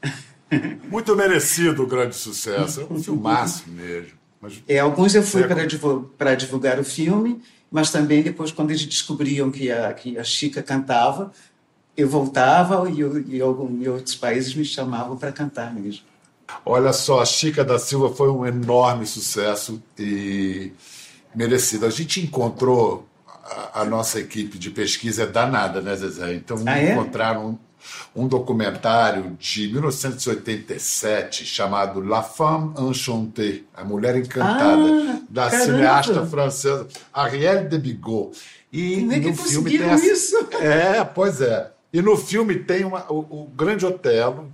Muito 0.90 1.14
merecido 1.16 1.82
o 1.82 1.86
grande 1.86 2.16
sucesso. 2.16 2.80
É 2.80 2.92
um 2.92 3.02
filmaço 3.02 3.68
mesmo. 3.68 4.12
Mas... 4.40 4.62
É, 4.66 4.78
alguns 4.78 5.14
eu 5.14 5.22
fui 5.22 5.44
para 5.44 5.66
divulgar, 5.66 6.36
divulgar 6.36 6.80
o 6.80 6.84
filme, 6.84 7.40
mas 7.70 7.90
também 7.90 8.22
depois, 8.22 8.50
quando 8.50 8.70
eles 8.70 8.84
descobriam 8.84 9.50
que 9.50 9.70
a, 9.70 9.92
que 9.92 10.18
a 10.18 10.24
Chica 10.24 10.62
cantava, 10.62 11.32
eu 11.96 12.08
voltava 12.08 12.90
e, 12.90 13.00
eu, 13.00 13.20
e, 13.28 13.40
algum, 13.40 13.80
e 13.80 13.88
outros 13.88 14.14
países 14.14 14.54
me 14.54 14.64
chamavam 14.64 15.16
para 15.16 15.30
cantar 15.30 15.72
mesmo. 15.72 16.04
Olha 16.64 16.92
só, 16.92 17.20
a 17.20 17.26
Chica 17.26 17.64
da 17.64 17.78
Silva 17.78 18.14
foi 18.14 18.28
um 18.30 18.44
enorme 18.44 19.06
sucesso 19.06 19.80
e 19.98 20.72
merecido. 21.34 21.86
A 21.86 21.90
gente 21.90 22.20
encontrou 22.20 23.06
a, 23.44 23.82
a 23.82 23.84
nossa 23.84 24.18
equipe 24.18 24.58
de 24.58 24.70
pesquisa 24.70 25.22
é 25.22 25.26
danada, 25.26 25.80
né, 25.80 25.94
Zezé? 25.94 26.34
Então 26.34 26.56
ah, 26.66 26.78
é? 26.78 26.92
encontraram 26.92 27.58
um 28.14 28.26
documentário 28.26 29.36
de 29.38 29.72
1987 29.72 31.44
chamado 31.44 32.00
La 32.00 32.22
Femme 32.22 32.74
Enchantée, 32.78 33.64
A 33.74 33.84
Mulher 33.84 34.16
Encantada, 34.16 34.82
ah, 34.82 35.20
da 35.28 35.50
caramba. 35.50 35.64
cineasta 35.64 36.26
francesa 36.26 36.86
Arielle 37.12 37.68
de 37.68 37.78
Bigot. 37.78 38.36
E 38.72 39.00
Como 39.00 39.12
é 39.12 39.20
que 39.20 39.30
no 39.30 39.36
filme 39.36 39.78
tem 39.78 39.88
essa... 39.88 40.06
isso? 40.06 40.48
É, 40.60 41.04
pois 41.04 41.40
é. 41.40 41.70
E 41.92 42.00
no 42.00 42.16
filme 42.16 42.56
tem 42.56 42.84
uma, 42.84 43.04
o, 43.10 43.18
o 43.18 43.50
grande 43.56 43.84
Otelo, 43.84 44.50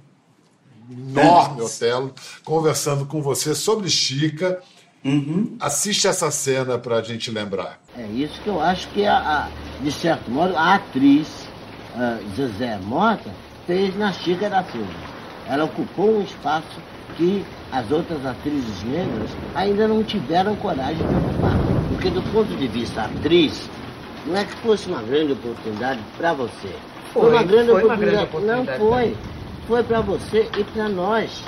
enorme 0.91 1.63
Otelo, 1.63 2.15
conversando 2.45 3.05
com 3.05 3.21
você 3.21 3.55
sobre 3.55 3.91
Chica. 3.91 4.61
Uhum. 5.05 5.57
Assiste 5.61 6.09
essa 6.09 6.31
cena 6.31 6.79
para 6.79 6.97
a 6.97 7.03
gente 7.03 7.31
lembrar. 7.31 7.81
É 7.97 8.07
isso 8.07 8.41
que 8.41 8.49
eu 8.49 8.61
acho 8.61 8.89
que, 8.89 9.05
a, 9.05 9.19
a, 9.19 9.49
de 9.83 9.93
certo 9.93 10.31
modo, 10.31 10.57
a 10.57 10.75
atriz 10.75 11.46
uh, 11.97 12.37
Zezé 12.37 12.79
Mota 12.83 13.31
fez 13.67 13.97
na 13.97 14.13
Chica 14.13 14.49
da 14.49 14.63
Silva. 14.65 14.93
Ela 15.49 15.65
ocupou 15.65 16.19
um 16.19 16.23
espaço 16.23 16.81
que 17.17 17.45
as 17.73 17.91
outras 17.91 18.25
atrizes 18.25 18.83
negras 18.85 19.31
ainda 19.55 19.89
não 19.89 20.03
tiveram 20.03 20.55
coragem 20.57 20.97
de 20.97 21.15
ocupar. 21.15 21.57
Porque 21.89 22.11
do 22.11 22.23
ponto 22.33 22.55
de 22.57 22.69
vista 22.69 23.03
atriz, 23.03 23.69
Não 24.27 24.37
é 24.37 24.45
que 24.45 24.57
fosse 24.57 24.89
uma 24.89 25.01
grande 25.03 25.33
oportunidade 25.33 26.01
para 26.17 26.33
você. 26.33 26.75
Foi, 27.13 27.31
uma 27.31 27.45
grande 27.45 27.71
foi 27.71 27.85
uma 27.85 27.95
oportunidade. 27.95 28.11
grande 28.11 28.25
oportunidade 28.25 28.79
Não 28.79 28.91
foi. 28.91 29.17
Foi 29.69 29.83
para 29.85 30.01
você 30.01 30.51
e 30.59 30.65
para 30.65 30.89
nós. 30.89 31.45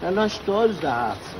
Para 0.00 0.10
nós 0.12 0.38
todos 0.38 0.78
da 0.78 0.92
raça. 0.92 1.36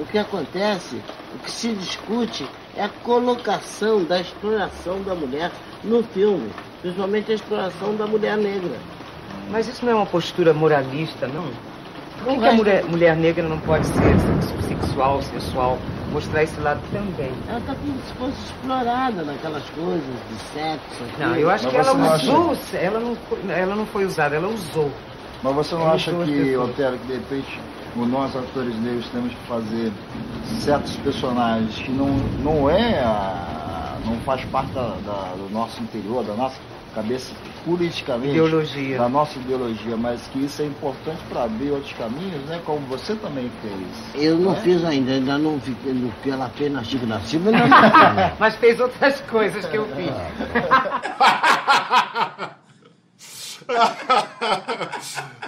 O 0.00 0.04
que 0.06 0.18
acontece, 0.18 1.00
o 1.34 1.38
que 1.38 1.50
se 1.50 1.72
discute 1.74 2.46
é 2.76 2.82
a 2.82 2.88
colocação 2.88 4.02
da 4.02 4.20
exploração 4.20 5.00
da 5.02 5.14
mulher 5.14 5.52
no 5.84 6.02
filme. 6.02 6.50
Principalmente 6.82 7.30
a 7.32 7.34
exploração 7.34 7.94
da 7.96 8.06
mulher 8.06 8.36
negra. 8.36 8.76
Mas 9.50 9.68
isso 9.68 9.84
não 9.84 9.92
é 9.92 9.94
uma 9.96 10.06
postura 10.06 10.52
moralista, 10.52 11.26
não? 11.28 11.44
Por 12.24 12.24
que, 12.24 12.30
Não 12.34 12.38
que 12.40 12.44
a 12.44 12.48
é. 12.48 12.52
mulher, 12.54 12.84
mulher 12.84 13.16
negra 13.16 13.48
não 13.48 13.58
pode 13.60 13.86
ser 13.86 14.14
sexual, 14.68 15.20
sensual, 15.22 15.78
mostrar 16.12 16.42
esse 16.44 16.58
lado 16.60 16.80
também? 16.92 17.32
Ela 17.48 17.58
está 17.58 17.74
como 17.74 17.94
se 18.06 18.12
fosse 18.14 18.44
explorada 18.46 19.22
naquelas 19.22 19.62
coisas 19.70 20.02
de 20.30 20.36
sexo. 20.54 21.02
Não, 21.18 21.26
aquilo. 21.30 21.40
eu 21.40 21.50
acho 21.50 21.64
Mas 21.64 21.72
que 21.72 21.78
ela 21.80 21.94
não 21.94 22.12
acha- 22.12 22.24
usou, 22.32 22.56
ela 22.74 23.00
não, 23.00 23.16
foi, 23.16 23.38
ela 23.50 23.74
não 23.76 23.86
foi 23.86 24.04
usada, 24.04 24.36
ela 24.36 24.48
usou. 24.48 24.90
Mas 25.42 25.54
você 25.54 25.74
não 25.74 25.82
Ele 25.82 25.90
acha 25.90 26.10
usou 26.12 26.24
que. 26.24 26.56
Otero, 26.56 26.98
que 26.98 27.06
de 27.08 27.12
repente 27.14 27.60
nós, 27.96 28.34
atores 28.36 28.74
negros, 28.80 29.06
temos 29.08 29.32
que 29.32 29.40
fazer 29.48 29.92
certos 30.60 30.96
personagens 30.98 31.74
que 31.76 31.90
não, 31.90 32.06
não 32.42 32.70
é 32.70 33.00
a, 33.00 33.96
não 34.06 34.16
faz 34.20 34.44
parte 34.46 34.70
da- 34.72 34.94
da- 35.04 35.34
do 35.36 35.48
nosso 35.52 35.82
interior, 35.82 36.22
da 36.24 36.34
nossa 36.34 36.56
cabeça 36.94 37.32
politicamente, 37.64 38.30
Ideologia. 38.30 38.98
da 38.98 39.08
nossa 39.08 39.38
ideologia, 39.38 39.96
mas 39.96 40.20
que 40.28 40.44
isso 40.44 40.62
é 40.62 40.66
importante 40.66 41.20
para 41.28 41.44
abrir 41.44 41.70
outros 41.70 41.92
caminhos, 41.92 42.42
né? 42.46 42.60
Como 42.64 42.80
você 42.86 43.14
também 43.16 43.50
fez. 43.60 44.24
Eu 44.24 44.38
não 44.38 44.52
né? 44.52 44.60
fiz 44.62 44.84
ainda, 44.84 45.12
ainda 45.12 45.38
não 45.38 45.58
vi 45.58 45.72
o 45.72 46.12
que 46.22 46.30
ela 46.30 46.48
fez 46.50 46.72
na 46.72 46.82
Chico 46.84 47.06
da 47.06 47.20
Silva, 47.20 47.50
ainda 47.50 47.66
não 47.68 47.78
fiz. 47.78 48.38
Mas 48.38 48.54
fez 48.56 48.80
outras 48.80 49.20
coisas 49.22 49.64
que 49.66 49.76
eu 49.76 49.86
fiz. 49.86 50.12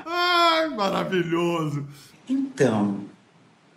Ai, 0.07 0.69
maravilhoso. 0.71 1.87
Então, 2.29 3.01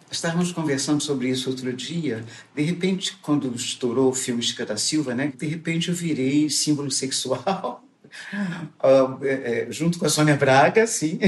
estávamos 0.10 0.52
conversando 0.52 1.02
sobre 1.02 1.30
isso 1.30 1.50
outro 1.50 1.72
dia. 1.74 2.24
De 2.56 2.64
repente, 2.64 3.18
quando 3.22 3.54
estourou 3.56 4.10
o 4.10 4.14
filme 4.14 4.42
Chica 4.42 4.66
da 4.66 4.78
Silva, 4.78 5.14
né? 5.14 5.32
De 5.38 5.46
repente 5.46 5.90
eu 5.90 5.96
virei 5.96 6.50
símbolo 6.50 6.90
sexual. 6.92 7.84
ah, 8.80 9.18
é, 9.22 9.68
é, 9.68 9.72
junto 9.72 10.00
com 10.00 10.06
a 10.06 10.10
Sônia 10.10 10.36
Braga, 10.36 10.88
sim. 10.88 11.20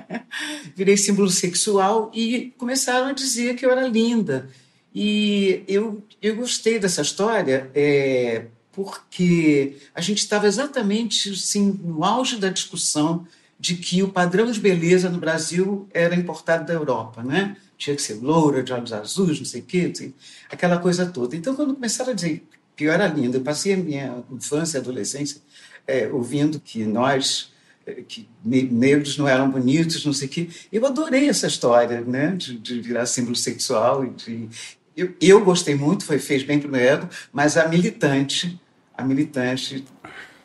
virei 0.74 0.96
símbolo 0.96 1.30
sexual 1.30 2.10
e 2.14 2.52
começaram 2.56 3.08
a 3.08 3.12
dizer 3.12 3.54
que 3.56 3.64
eu 3.64 3.70
era 3.70 3.86
linda. 3.86 4.48
E 4.94 5.62
eu, 5.68 6.02
eu 6.20 6.36
gostei 6.36 6.78
dessa 6.78 7.02
história 7.02 7.70
é, 7.74 8.46
porque 8.72 9.76
a 9.94 10.00
gente 10.00 10.18
estava 10.18 10.46
exatamente 10.46 11.30
assim, 11.30 11.78
no 11.82 12.04
auge 12.04 12.36
da 12.36 12.48
discussão 12.48 13.26
de 13.60 13.74
que 13.74 14.02
o 14.02 14.08
padrão 14.08 14.50
de 14.50 14.60
beleza 14.60 15.10
no 15.10 15.18
Brasil 15.18 15.88
era 15.92 16.14
importado 16.14 16.64
da 16.64 16.72
Europa, 16.72 17.22
né? 17.22 17.56
Tinha 17.78 17.96
que 17.96 18.02
ser 18.02 18.14
loura, 18.14 18.62
de 18.62 18.72
olhos 18.72 18.92
azuis, 18.92 19.38
não 19.38 19.46
sei 19.46 19.62
o 19.62 19.64
quê, 19.64 19.90
assim, 19.94 20.12
aquela 20.50 20.78
coisa 20.78 21.06
toda. 21.06 21.34
Então, 21.34 21.54
quando 21.54 21.74
começaram 21.74 22.10
a 22.10 22.14
dizer 22.14 22.46
era 22.86 23.06
linda, 23.06 23.38
eu 23.38 23.40
passei 23.40 23.74
a 23.74 23.76
minha 23.76 24.22
infância 24.30 24.78
e 24.78 24.80
adolescência 24.80 25.40
é, 25.86 26.06
ouvindo 26.08 26.60
que 26.60 26.84
nós, 26.84 27.50
é, 27.86 28.02
que 28.06 28.28
ne- 28.44 28.62
negros 28.62 29.16
não 29.16 29.26
eram 29.26 29.50
bonitos, 29.50 30.04
não 30.04 30.12
sei 30.12 30.28
o 30.28 30.30
quê. 30.30 30.48
Eu 30.70 30.84
adorei 30.86 31.28
essa 31.28 31.46
história, 31.46 32.02
né? 32.02 32.34
De, 32.36 32.58
de 32.58 32.80
virar 32.80 33.06
símbolo 33.06 33.34
sexual. 33.34 34.04
E 34.04 34.10
de... 34.10 34.48
eu, 34.96 35.14
eu 35.20 35.44
gostei 35.44 35.74
muito, 35.74 36.04
foi, 36.04 36.18
fez 36.18 36.42
bem 36.42 36.58
para 36.60 36.68
o 36.68 36.70
meu 36.70 36.80
ego, 36.80 37.08
mas 37.32 37.56
a 37.56 37.66
militante, 37.66 38.60
a 38.94 39.02
militante 39.02 39.84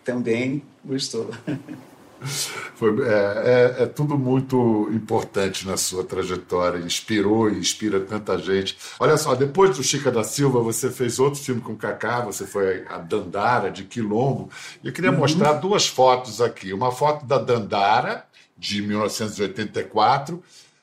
também 0.04 0.64
gostou. 0.84 1.30
Foi- 2.26 3.02
é, 3.08 3.76
é- 3.80 3.84
é 3.84 3.86
tudo 3.86 4.18
muito 4.18 4.90
importante 4.92 5.66
na 5.68 5.78
sua 5.78 6.04
trajetória, 6.04 6.80
inspirou 6.80 7.50
e 7.50 7.58
inspira 7.58 8.00
tanta 8.00 8.38
gente. 8.38 8.78
Olha 9.00 9.18
só, 9.18 9.36
depois 9.36 9.76
do 9.78 9.84
Chica 9.84 10.12
da 10.12 10.24
Silva, 10.24 10.60
você 10.62 10.90
fez 10.90 11.20
outro 11.20 11.40
filme 11.42 11.62
com 11.62 11.74
o 11.74 11.78
Kaká, 11.78 12.22
você 12.22 12.46
foi 12.48 12.86
a 12.88 12.98
Dandara, 12.98 13.70
de 13.72 13.84
Quilombo. 13.84 14.50
E 14.84 14.88
eu 14.88 14.94
queria 14.94 15.12
mostrar 15.12 15.54
duas 15.54 15.88
fotos 15.88 16.42
aqui. 16.42 16.74
Uma 16.74 16.92
foto 16.92 17.26
da 17.26 17.38
Dandara, 17.38 18.26
de 18.58 18.82
1984, 18.82 20.42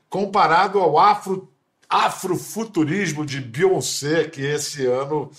comparado 0.08 0.78
ao 0.78 0.98
afro, 0.98 1.48
afrofuturismo 1.88 3.24
de 3.24 3.40
Beyoncé, 3.40 4.24
que 4.24 4.42
esse 4.42 4.86
ano 4.86 5.30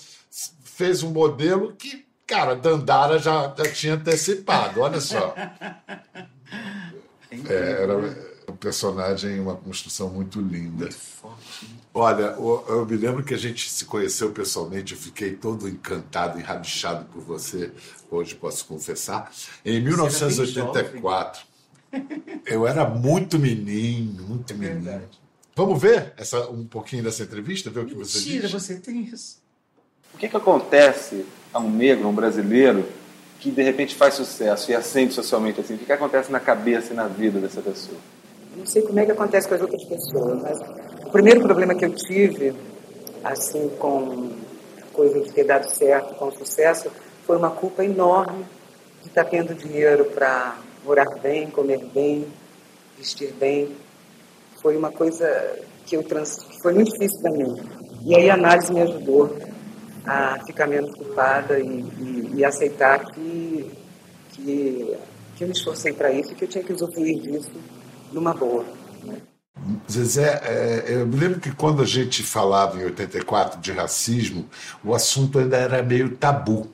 fez 0.64 1.02
um 1.02 1.10
modelo 1.10 1.74
que, 1.74 2.01
cara, 2.26 2.54
Dandara 2.56 3.18
já, 3.18 3.54
já 3.56 3.72
tinha 3.72 3.94
antecipado. 3.94 4.80
Olha 4.80 5.00
só. 5.00 5.34
É, 7.48 7.82
era 7.82 7.96
um 8.48 8.56
personagem, 8.56 9.40
uma 9.40 9.56
construção 9.56 10.10
muito 10.10 10.40
linda. 10.40 10.88
Olha, 11.94 12.38
o- 12.38 12.64
eu 12.68 12.86
me 12.86 12.96
lembro 12.96 13.22
que 13.24 13.34
a 13.34 13.38
gente 13.38 13.68
se 13.70 13.84
conheceu 13.84 14.30
pessoalmente, 14.32 14.94
eu 14.94 14.98
fiquei 15.00 15.34
todo 15.34 15.68
encantado, 15.68 16.38
enrabixado 16.38 17.04
por 17.06 17.22
você, 17.22 17.70
hoje 18.10 18.34
posso 18.34 18.64
confessar. 18.66 19.30
Em 19.64 19.80
1984, 19.80 21.42
eu 22.46 22.66
era 22.66 22.84
muito 22.88 23.38
menino, 23.38 24.22
muito 24.24 24.54
menino. 24.54 25.02
Vamos 25.54 25.80
ver 25.80 26.14
essa, 26.16 26.48
um 26.50 26.64
pouquinho 26.64 27.02
dessa 27.02 27.22
entrevista, 27.22 27.68
ver 27.70 27.80
o 27.80 27.86
que 27.86 27.94
você 27.94 28.18
Mentira, 28.18 28.42
diz? 28.48 28.52
você 28.52 28.76
tem 28.80 29.04
isso. 29.04 29.41
O 30.14 30.18
que, 30.18 30.28
que 30.28 30.36
acontece 30.36 31.26
a 31.52 31.58
um 31.58 31.70
negro, 31.70 32.06
a 32.06 32.10
um 32.10 32.14
brasileiro, 32.14 32.84
que 33.40 33.50
de 33.50 33.62
repente 33.62 33.94
faz 33.94 34.14
sucesso 34.14 34.70
e 34.70 34.74
ascende 34.74 35.14
socialmente 35.14 35.60
assim? 35.60 35.74
O 35.74 35.78
que, 35.78 35.86
que 35.86 35.92
acontece 35.92 36.30
na 36.30 36.40
cabeça 36.40 36.92
e 36.92 36.96
na 36.96 37.08
vida 37.08 37.40
dessa 37.40 37.60
pessoa? 37.60 37.98
Não 38.56 38.66
sei 38.66 38.82
como 38.82 39.00
é 39.00 39.06
que 39.06 39.12
acontece 39.12 39.48
com 39.48 39.54
as 39.54 39.60
outras 39.60 39.84
pessoas, 39.84 40.42
mas 40.42 40.58
o 41.04 41.10
primeiro 41.10 41.40
problema 41.40 41.74
que 41.74 41.84
eu 41.84 41.94
tive, 41.94 42.54
assim, 43.24 43.68
com 43.78 44.30
coisa 44.92 45.20
de 45.20 45.32
ter 45.32 45.44
dado 45.44 45.68
certo, 45.68 46.14
com 46.14 46.30
sucesso, 46.30 46.90
foi 47.26 47.36
uma 47.36 47.50
culpa 47.50 47.84
enorme 47.84 48.44
de 49.00 49.08
estar 49.08 49.24
tendo 49.24 49.54
dinheiro 49.54 50.04
para 50.06 50.56
morar 50.84 51.06
bem, 51.22 51.50
comer 51.50 51.84
bem, 51.92 52.26
vestir 52.96 53.32
bem. 53.32 53.74
Foi 54.60 54.76
uma 54.76 54.92
coisa 54.92 55.58
que 55.86 55.96
eu 55.96 56.02
trans... 56.02 56.38
foi 56.62 56.72
muito 56.72 56.92
difícil 56.92 57.20
para 57.20 57.32
mim. 57.32 57.56
E 58.04 58.14
aí 58.14 58.30
a 58.30 58.34
análise 58.34 58.72
me 58.72 58.82
ajudou 58.82 59.36
a 60.04 60.38
ficar 60.44 60.66
menos 60.66 60.94
culpada 60.94 61.58
e, 61.58 61.66
e, 61.66 62.30
e 62.36 62.44
aceitar 62.44 63.04
que, 63.06 63.70
que, 64.32 64.96
que 65.36 65.44
eu 65.44 65.48
me 65.48 65.54
esforcei 65.54 65.92
para 65.92 66.12
isso 66.12 66.32
e 66.32 66.34
que 66.34 66.44
eu 66.44 66.48
tinha 66.48 66.64
que 66.64 66.72
usufruir 66.72 67.20
disso 67.20 67.52
numa 68.12 68.34
boa. 68.34 68.64
né? 69.04 69.16
Zezé, 69.90 70.40
é, 70.44 70.84
eu 70.88 71.06
me 71.06 71.16
lembro 71.16 71.40
que 71.40 71.52
quando 71.52 71.82
a 71.82 71.86
gente 71.86 72.22
falava 72.22 72.80
em 72.80 72.84
84 72.84 73.60
de 73.60 73.72
racismo, 73.72 74.48
o 74.82 74.94
assunto 74.94 75.38
ainda 75.38 75.56
era 75.56 75.82
meio 75.82 76.10
tabu. 76.16 76.72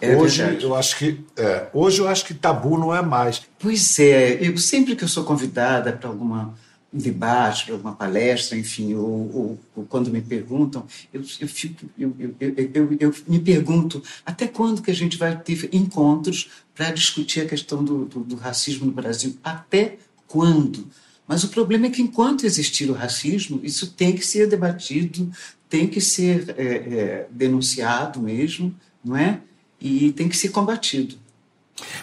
É 0.00 0.14
hoje 0.14 0.42
verdade. 0.42 0.64
eu 0.64 0.74
acho 0.74 0.96
que 0.98 1.24
é, 1.36 1.66
hoje 1.72 2.00
eu 2.00 2.08
acho 2.08 2.24
que 2.24 2.34
tabu 2.34 2.78
não 2.78 2.94
é 2.94 3.02
mais. 3.02 3.42
Pois 3.58 3.98
é, 3.98 4.38
eu 4.40 4.56
sempre 4.58 4.94
que 4.94 5.04
eu 5.04 5.08
sou 5.08 5.24
convidada 5.24 5.92
para 5.92 6.08
alguma 6.08 6.46
um 6.46 6.52
debate, 6.92 7.70
alguma 7.70 7.94
palestra, 7.94 8.58
enfim, 8.58 8.94
ou, 8.94 9.06
ou- 9.34 9.60
ou 9.76 9.84
quando 9.84 10.10
me 10.10 10.20
perguntam, 10.20 10.84
eu, 11.12 11.22
eu, 11.40 11.48
fico, 11.48 11.86
eu, 11.98 12.14
eu- 12.18 12.96
eu 12.98 13.14
me 13.28 13.38
pergunto 13.38 14.02
até 14.26 14.48
quando 14.48 14.82
que 14.82 14.90
a 14.90 14.94
gente 14.94 15.16
vai 15.16 15.38
ter 15.40 15.68
encontros 15.72 16.50
para 16.74 16.90
discutir 16.90 17.42
a 17.42 17.46
questão 17.46 17.84
do, 17.84 18.04
do, 18.06 18.20
do 18.20 18.36
racismo 18.36 18.86
no 18.86 18.92
Brasil? 18.92 19.36
Até 19.44 19.98
quando? 20.26 20.88
Mas 21.28 21.44
o 21.44 21.48
problema 21.48 21.86
é 21.86 21.90
que 21.90 22.02
enquanto 22.02 22.44
existir 22.44 22.90
o 22.90 22.94
racismo, 22.94 23.60
isso 23.62 23.92
tem 23.92 24.12
que 24.14 24.26
ser 24.26 24.48
debatido, 24.48 25.30
tem 25.68 25.86
que 25.86 26.00
ser 26.00 26.52
é, 26.58 26.64
é, 26.64 27.26
denunciado 27.30 28.18
mesmo, 28.20 28.74
não 29.04 29.16
é? 29.16 29.40
E 29.80 30.10
tem 30.12 30.28
que 30.28 30.36
ser 30.36 30.48
combatido. 30.48 31.14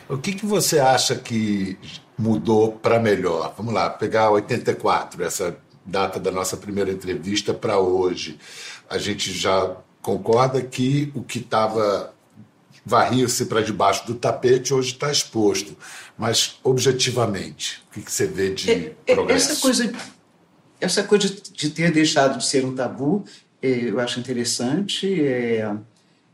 O 0.10 0.18
que, 0.18 0.34
que 0.34 0.46
você 0.46 0.80
acha 0.80 1.16
que 1.16 1.78
mudou 2.18 2.72
para 2.74 3.00
melhor? 3.00 3.54
Vamos 3.58 3.74
lá, 3.74 3.90
pegar 3.90 4.32
84, 4.32 5.24
essa 5.24 5.58
data 5.86 6.20
da 6.20 6.32
nossa 6.32 6.58
primeira 6.58 6.92
entrevista 6.92 7.54
para 7.54 7.80
hoje. 7.80 8.38
A 8.90 8.98
gente 8.98 9.32
já 9.32 9.76
concorda 10.02 10.62
que 10.62 11.12
o 11.16 11.22
que 11.22 11.40
estava 11.40 12.14
varria-se 12.86 13.46
para 13.46 13.62
debaixo 13.62 14.06
do 14.08 14.16
tapete 14.16 14.74
hoje 14.74 14.94
está 14.94 15.12
exposto. 15.12 15.76
Mas 16.18 16.58
objetivamente, 16.64 17.84
o 17.90 17.94
que, 17.94 18.02
que 18.02 18.12
você 18.12 18.26
vê 18.26 18.54
de 18.54 18.72
É, 18.72 18.94
é, 19.06 19.14
progresso? 19.16 19.52
Essa 19.52 19.62
coisa, 19.62 19.94
essa 20.80 21.04
coisa 21.04 21.28
de 21.30 21.70
ter 21.70 21.92
deixado 21.92 22.38
de 22.38 22.46
ser 22.46 22.66
um 22.66 22.74
tabu, 22.74 23.26
é, 23.62 23.90
eu 23.90 24.00
acho 24.00 24.20
interessante. 24.20 25.06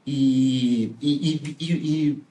e- 0.06 0.92
e- 1.02 1.56
e- 1.60 1.66
e 1.74 2.24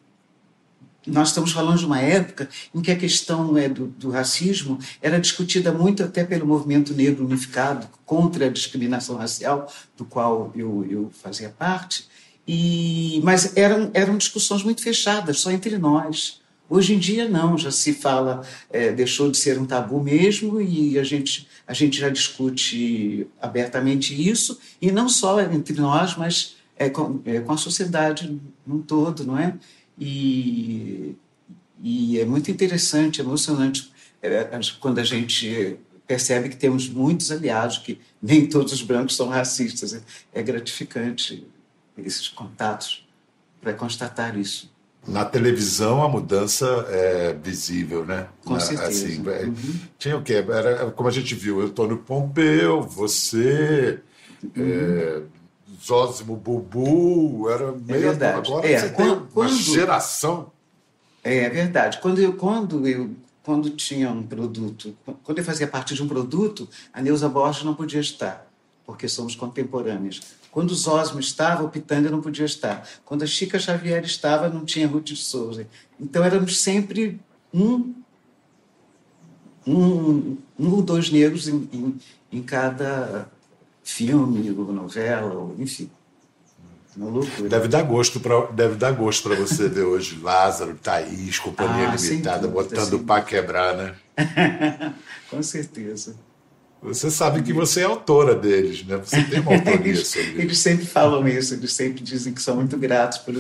nós 1.07 1.29
estamos 1.29 1.53
falando 1.53 1.79
de 1.79 1.87
uma 1.87 2.01
época 2.01 2.49
em 2.75 2.81
que 2.81 2.91
a 2.91 2.97
questão 2.97 3.57
é, 3.57 3.69
do, 3.69 3.87
do 3.87 4.11
racismo 4.11 4.79
era 5.01 5.21
discutida 5.21 5.73
muito 5.73 6.03
até 6.03 6.25
pelo 6.25 6.47
movimento 6.47 6.95
negro 6.95 7.25
unificado 7.25 7.89
contra 8.05 8.47
a 8.47 8.51
discriminação 8.51 9.17
racial, 9.17 9.73
do 9.97 10.05
qual 10.05 10.53
eu, 10.55 10.87
eu 10.89 11.11
fazia 11.23 11.49
parte. 11.49 12.07
E, 12.47 13.21
mas 13.23 13.57
eram, 13.57 13.91
eram 13.95 14.17
discussões 14.17 14.63
muito 14.63 14.83
fechadas, 14.83 15.41
só 15.41 15.51
entre 15.51 15.77
nós. 15.79 16.41
Hoje 16.69 16.95
em 16.95 16.99
dia 16.99 17.29
não, 17.29 17.59
já 17.59 17.71
se 17.71 17.93
fala, 17.93 18.43
é, 18.71 18.93
deixou 18.93 19.31
de 19.31 19.37
ser 19.37 19.59
um 19.59 19.67
tabu 19.67 20.01
mesmo 20.03 20.61
e 20.61 20.99
a 20.99 21.05
gente, 21.05 21.47
a 21.67 21.75
gente 21.75 21.99
já 21.99 22.09
discute 22.09 23.27
abertamente 23.41 24.15
isso, 24.29 24.59
e 24.81 24.91
não 24.91 25.09
só 25.09 25.41
entre 25.41 25.79
nós, 25.79 26.17
mas 26.17 26.57
é, 26.77 26.89
com, 26.89 27.21
é, 27.27 27.41
com 27.41 27.53
a 27.53 27.57
sociedade 27.57 28.41
num 28.67 28.81
todo, 28.81 29.25
não 29.25 29.39
é? 29.39 29.55
E, 29.99 31.15
e 31.83 32.19
é 32.21 32.25
muito 32.25 32.51
interessante, 32.51 33.21
emocionante 33.21 33.93
é, 34.23 34.49
quando 34.81 34.99
a 34.99 35.05
gente 35.05 35.79
percebe 36.07 36.49
que 36.49 36.57
temos 36.57 36.89
muitos 36.89 37.31
aliados, 37.31 37.79
que 37.79 38.01
nem 38.23 38.47
todos 38.47 38.73
os 38.73 38.83
brancos 38.83 39.17
são 39.17 39.29
racistas. 39.29 39.95
É, 39.95 40.01
é 40.33 40.43
gratificante 40.43 41.47
esses 41.99 42.29
contatos 42.29 43.07
para 43.61 43.73
constatar 43.73 44.37
isso. 44.39 44.71
Na 45.07 45.25
televisão 45.25 46.03
a 46.03 46.09
mudança 46.09 46.87
é 46.89 47.33
visível, 47.33 48.05
né? 48.05 48.29
Com 48.45 48.59
certeza. 48.61 48.89
Assim, 48.89 49.23
é, 49.29 49.45
uhum. 49.47 49.81
Tinha 49.99 50.17
o 50.17 50.23
quê? 50.23 50.35
Era, 50.35 50.93
como 50.93 51.09
a 51.09 51.13
gente 51.13 51.35
viu, 51.35 51.61
Antônio 51.61 51.99
Pompeu, 51.99 52.83
você, 52.83 53.99
uhum. 54.45 54.51
é, 54.57 55.23
Zósimo 55.85 56.37
Bubu, 56.37 57.49
era 57.51 57.73
meio. 57.73 57.97
É 57.97 57.99
verdade. 57.99 58.49
Agora 58.51 58.69
é, 58.69 58.79
você 58.79 58.91
quando, 58.91 59.27
tem 59.27 59.43
uma 59.43 59.49
geração. 59.49 60.53
É, 61.25 61.39
é 61.39 61.51
verdade. 61.51 61.99
Quando 61.99 62.21
eu, 62.21 62.35
quando 62.35 62.87
eu 62.87 63.11
quando 63.43 63.71
tinha 63.71 64.09
um 64.11 64.23
produto, 64.23 64.97
quando 65.25 65.39
eu 65.39 65.45
fazia 65.45 65.67
parte 65.67 65.95
de 65.95 66.03
um 66.03 66.07
produto, 66.07 66.69
a 66.93 67.03
Neuza 67.03 67.29
Borges 67.29 67.65
não 67.65 67.75
podia 67.75 68.01
estar, 68.01 68.47
porque 68.87 69.09
somos 69.09 69.35
contemporâneas. 69.35 70.21
Quando 70.53 70.71
o 70.71 70.75
Zosmo 70.75 71.19
estava, 71.19 71.65
o 71.65 71.69
Pitanga 71.69 72.11
não 72.11 72.21
podia 72.21 72.45
estar. 72.45 72.87
Quando 73.05 73.23
a 73.23 73.27
Chica 73.27 73.59
Xavier 73.59 74.05
estava, 74.05 74.49
não 74.49 74.65
tinha 74.65 74.87
Ruth 74.87 75.05
de 75.05 75.17
Souza. 75.17 75.67
Então 75.99 76.23
éramos 76.23 76.61
sempre 76.61 77.19
um, 77.53 77.95
um, 79.67 80.37
um 80.59 80.71
ou 80.75 80.83
dois 80.83 81.11
negros 81.11 81.49
em, 81.49 81.69
em, 81.73 82.01
em 82.31 82.43
cada 82.43 83.32
filme, 83.83 84.51
ou 84.51 84.73
novela, 84.73 85.33
ou, 85.33 85.57
enfim. 85.59 85.91
Uma 86.97 87.09
loucura. 87.09 87.49
Deve 87.49 87.69
dar 87.69 87.83
gosto 87.83 88.21
para 88.21 88.47
deve 88.47 88.75
dar 88.75 88.93
gosto 88.93 89.29
para 89.29 89.37
você 89.37 89.69
ver 89.69 89.85
hoje 89.85 90.19
Lázaro, 90.23 90.75
Thaís, 90.75 91.39
Companhia 91.39 91.89
ah, 91.89 91.97
Limitada, 91.97 92.47
dúvida, 92.47 92.77
botando 92.77 92.95
o 92.95 92.99
pá 93.05 93.23
quebrar, 93.23 93.77
né? 93.77 93.95
Com 95.31 95.43
certeza. 95.43 96.15
Você 96.83 97.11
sabe 97.11 97.43
que 97.43 97.53
você 97.53 97.81
é 97.81 97.85
autora 97.85 98.35
deles, 98.35 98.85
né? 98.85 98.97
Você 98.97 99.23
tem 99.23 99.41
uma 99.41 99.55
autoria 99.55 99.97
sobre 100.05 100.23
isso. 100.23 100.41
Eles 100.41 100.59
sempre 100.59 100.85
falam 100.85 101.27
isso, 101.29 101.55
eles 101.55 101.73
sempre 101.73 102.03
dizem 102.03 102.35
que 102.35 102.43
são 102.43 102.57
muito 102.57 102.77
gratos 102.77 103.19
por 103.19 103.35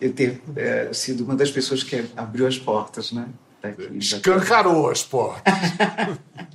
eu 0.00 0.12
ter 0.12 0.42
é, 0.56 0.92
sido 0.92 1.22
uma 1.22 1.36
das 1.36 1.50
pessoas 1.50 1.82
que 1.82 2.04
abriu 2.16 2.46
as 2.46 2.58
portas, 2.58 3.12
né? 3.12 3.28
Daqui, 3.62 3.96
Escancarou 3.96 4.90
as 4.90 5.04
portas. 5.04 5.54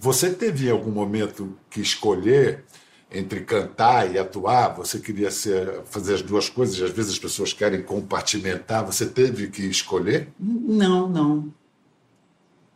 você 0.02 0.30
teve 0.30 0.68
em 0.68 0.72
algum 0.72 0.92
momento 0.92 1.58
que 1.70 1.80
escolher 1.80 2.66
entre 3.12 3.42
cantar 3.42 4.14
e 4.14 4.20
atuar, 4.20 4.76
você 4.76 5.00
queria 5.00 5.32
ser, 5.32 5.82
fazer 5.86 6.16
as 6.16 6.22
duas 6.22 6.50
coisas, 6.50 6.82
às 6.82 6.92
vezes 6.92 7.14
as 7.14 7.20
pessoas 7.20 7.54
querem 7.54 7.82
compartimentar, 7.82 8.86
você 8.86 9.06
teve 9.06 9.48
que 9.48 9.64
escolher? 9.64 10.28
Não, 10.40 11.08
não. 11.08 11.54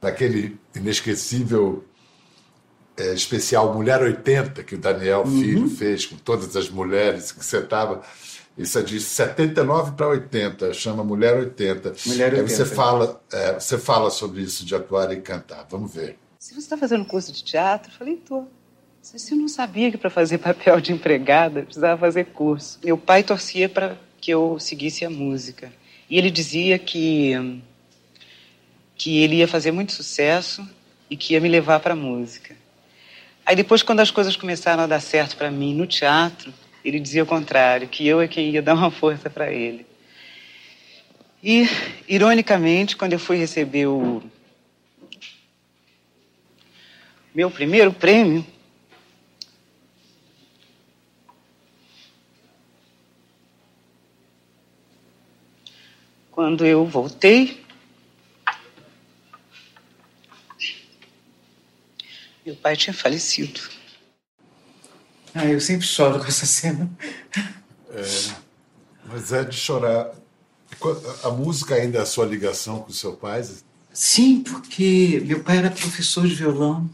Naquele 0.01 0.57
inesquecível 0.73 1.83
é, 2.97 3.13
especial 3.13 3.73
Mulher 3.73 4.01
80, 4.01 4.63
que 4.63 4.75
o 4.75 4.77
Daniel 4.77 5.23
uhum. 5.25 5.39
Filho 5.39 5.69
fez 5.69 6.05
com 6.05 6.15
todas 6.15 6.55
as 6.55 6.69
mulheres 6.69 7.31
que 7.31 7.43
você 7.43 7.57
estava. 7.57 8.01
Isso 8.57 8.77
é 8.77 8.81
de 8.81 8.99
79 8.99 9.93
para 9.93 10.07
80, 10.07 10.73
chama 10.73 11.03
Mulher 11.03 11.37
80. 11.37 11.93
Mulher 12.05 12.33
80. 12.33 12.41
Aí 12.41 12.49
você 12.49 12.65
fala, 12.65 13.21
é, 13.31 13.53
você 13.59 13.77
fala 13.77 14.09
sobre 14.09 14.41
isso 14.41 14.65
de 14.65 14.75
atuar 14.75 15.11
e 15.11 15.21
cantar. 15.21 15.65
Vamos 15.69 15.93
ver. 15.93 16.17
Se 16.39 16.53
você 16.53 16.59
está 16.61 16.77
fazendo 16.77 17.05
curso 17.05 17.31
de 17.31 17.43
teatro, 17.43 17.91
eu 17.91 17.97
falei, 17.97 18.15
estou. 18.15 18.49
Você 19.01 19.33
não 19.33 19.47
sabia 19.47 19.89
que 19.89 19.97
para 19.97 20.11
fazer 20.11 20.37
papel 20.37 20.79
de 20.79 20.93
empregada 20.93 21.63
precisava 21.63 21.99
fazer 21.99 22.25
curso. 22.25 22.79
Meu 22.83 22.95
pai 22.95 23.23
torcia 23.23 23.67
para 23.67 23.97
que 24.21 24.29
eu 24.29 24.59
seguisse 24.59 25.03
a 25.03 25.09
música. 25.09 25.73
E 26.07 26.19
ele 26.19 26.29
dizia 26.29 26.77
que, 26.77 27.33
que 28.95 29.23
ele 29.23 29.37
ia 29.37 29.47
fazer 29.47 29.71
muito 29.71 29.91
sucesso 29.91 30.67
e 31.09 31.17
que 31.17 31.33
ia 31.33 31.41
me 31.41 31.49
levar 31.49 31.79
para 31.79 31.93
a 31.93 31.95
música. 31.95 32.55
Aí 33.43 33.55
depois, 33.55 33.81
quando 33.81 34.01
as 34.01 34.11
coisas 34.11 34.35
começaram 34.35 34.83
a 34.83 34.87
dar 34.87 35.01
certo 35.01 35.35
para 35.35 35.49
mim 35.49 35.73
no 35.73 35.87
teatro, 35.87 36.53
ele 36.85 36.99
dizia 36.99 37.23
o 37.23 37.27
contrário, 37.27 37.87
que 37.87 38.07
eu 38.07 38.21
é 38.21 38.27
quem 38.27 38.51
ia 38.51 38.61
dar 38.61 38.75
uma 38.75 38.91
força 38.91 39.31
para 39.31 39.51
ele. 39.51 39.83
E, 41.43 41.67
ironicamente, 42.07 42.95
quando 42.95 43.13
eu 43.13 43.19
fui 43.19 43.37
receber 43.37 43.87
o 43.87 44.21
meu 47.33 47.49
primeiro 47.49 47.91
prêmio, 47.91 48.45
Quando 56.41 56.65
eu 56.65 56.83
voltei, 56.87 57.63
meu 62.43 62.55
pai 62.55 62.75
tinha 62.75 62.95
falecido. 62.95 63.61
Ah, 65.35 65.45
eu 65.45 65.61
sempre 65.61 65.85
choro 65.85 66.17
com 66.17 66.25
essa 66.25 66.47
cena. 66.47 66.89
É, 67.91 68.01
mas 69.05 69.31
é 69.31 69.43
de 69.43 69.55
chorar. 69.55 70.15
A 71.23 71.29
música 71.29 71.75
ainda 71.75 71.99
é 71.99 72.01
a 72.01 72.07
sua 72.07 72.25
ligação 72.25 72.79
com 72.79 72.89
seu 72.91 73.13
pai? 73.13 73.47
Sim, 73.93 74.41
porque 74.41 75.21
meu 75.23 75.43
pai 75.43 75.59
era 75.59 75.69
professor 75.69 76.27
de 76.27 76.33
violão 76.33 76.89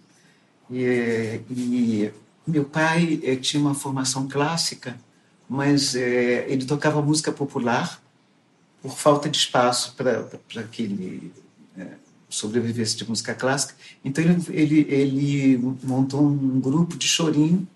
e, 0.69 1.39
e 1.49 2.11
meu 2.45 2.65
pai 2.65 3.21
eh, 3.23 3.37
tinha 3.37 3.61
uma 3.61 3.73
formação 3.73 4.27
clássica, 4.27 4.99
mas 5.47 5.95
é, 5.95 6.45
ele 6.49 6.65
tocava 6.65 7.01
música 7.01 7.31
popular 7.31 8.05
por 8.81 8.91
falta 8.91 9.29
de 9.29 9.37
espaço 9.37 9.95
para 9.95 10.63
que 10.63 10.83
ele 10.83 11.33
é, 11.77 11.87
sobrevivesse 12.29 12.97
de 12.97 13.07
música 13.07 13.33
clássica. 13.33 13.75
Então 14.03 14.23
ele, 14.23 14.45
ele, 14.49 14.87
ele 14.89 15.75
montou 15.83 16.21
um 16.21 16.59
grupo 16.59 16.97
de 16.97 17.07
chorinho 17.07 17.67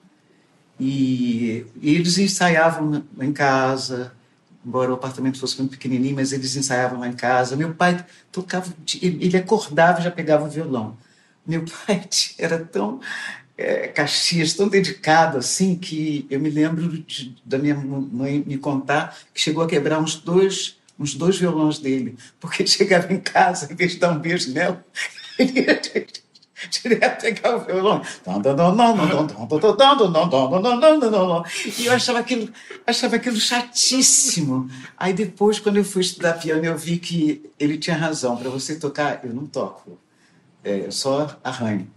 e, 0.79 1.65
e 1.81 1.95
eles 1.95 2.17
ensaiavam 2.17 3.03
em 3.19 3.31
casa, 3.31 4.13
embora 4.65 4.91
o 4.91 4.95
apartamento 4.95 5.39
fosse 5.39 5.57
muito 5.57 5.71
pequenininho, 5.71 6.15
mas 6.15 6.31
eles 6.31 6.55
ensaiavam 6.55 6.99
lá 6.99 7.07
em 7.07 7.13
casa. 7.13 7.55
Meu 7.55 7.73
pai 7.73 8.03
tocava, 8.31 8.73
ele 9.01 9.37
acordava 9.37 9.99
e 9.99 10.03
já 10.03 10.11
pegava 10.11 10.45
o 10.45 10.49
violão. 10.49 10.97
Meu 11.45 11.63
pai 11.65 12.07
era 12.37 12.59
tão 12.59 12.99
é, 13.57 13.87
Caxias, 13.87 14.53
tão 14.53 14.67
dedicado 14.67 15.37
assim, 15.37 15.75
que 15.75 16.25
eu 16.29 16.39
me 16.39 16.49
lembro 16.49 16.87
de, 16.87 17.35
da 17.45 17.57
minha 17.57 17.75
mãe 17.75 18.43
me 18.45 18.57
contar 18.57 19.17
que 19.33 19.39
chegou 19.39 19.63
a 19.63 19.67
quebrar 19.67 19.99
uns 19.99 20.15
dois 20.15 20.80
uns 21.01 21.15
dois 21.15 21.37
violões 21.37 21.79
dele, 21.79 22.15
porque 22.39 22.65
chegava 22.67 23.11
em 23.11 23.19
casa, 23.19 23.71
em 23.71 23.75
vez 23.75 23.93
de 23.93 23.97
dar 23.97 24.11
um 24.11 24.19
beijo 24.19 24.53
nela, 24.53 24.85
ele 25.39 25.61
ia 25.61 25.81
direto 26.69 27.21
pegar 27.21 27.55
o 27.55 27.65
violão. 27.65 28.01
E 31.79 31.85
eu 31.87 31.93
achava 31.93 32.19
aquilo, 32.19 32.49
achava 32.85 33.15
aquilo 33.15 33.37
chatíssimo. 33.37 34.69
Aí 34.95 35.11
depois, 35.11 35.59
quando 35.59 35.77
eu 35.77 35.83
fui 35.83 36.01
estudar 36.01 36.33
piano, 36.33 36.63
eu 36.63 36.77
vi 36.77 36.99
que 36.99 37.49
ele 37.59 37.77
tinha 37.79 37.95
razão. 37.95 38.37
Para 38.37 38.49
você 38.49 38.75
tocar, 38.75 39.21
eu 39.23 39.33
não 39.33 39.47
toco, 39.47 39.97
é, 40.63 40.85
eu 40.85 40.91
só 40.91 41.35
arranho. 41.43 41.89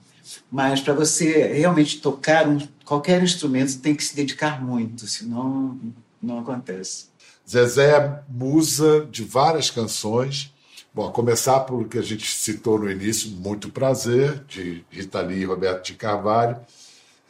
Mas 0.51 0.81
para 0.81 0.95
você 0.95 1.53
realmente 1.53 2.01
tocar 2.01 2.49
um, 2.49 2.59
qualquer 2.85 3.23
instrumento, 3.23 3.79
tem 3.81 3.95
que 3.95 4.03
se 4.03 4.17
dedicar 4.17 4.65
muito, 4.65 5.07
senão 5.07 5.79
não 6.23 6.39
acontece. 6.39 7.13
Zezé 7.49 7.97
é 7.97 8.23
musa 8.29 9.07
de 9.11 9.25
várias 9.25 9.71
canções. 9.71 10.53
Bom, 10.93 11.09
a 11.09 11.13
começar 11.13 11.61
pelo 11.61 11.87
que 11.87 11.99
a 11.99 12.03
gente 12.03 12.27
citou 12.27 12.79
no 12.79 12.91
início, 12.91 13.31
Muito 13.31 13.69
Prazer, 13.69 14.45
de 14.49 14.85
Rita 14.91 15.21
Lee 15.21 15.41
e 15.41 15.45
Roberto 15.45 15.87
de 15.87 15.95
Carvalho. 15.95 16.57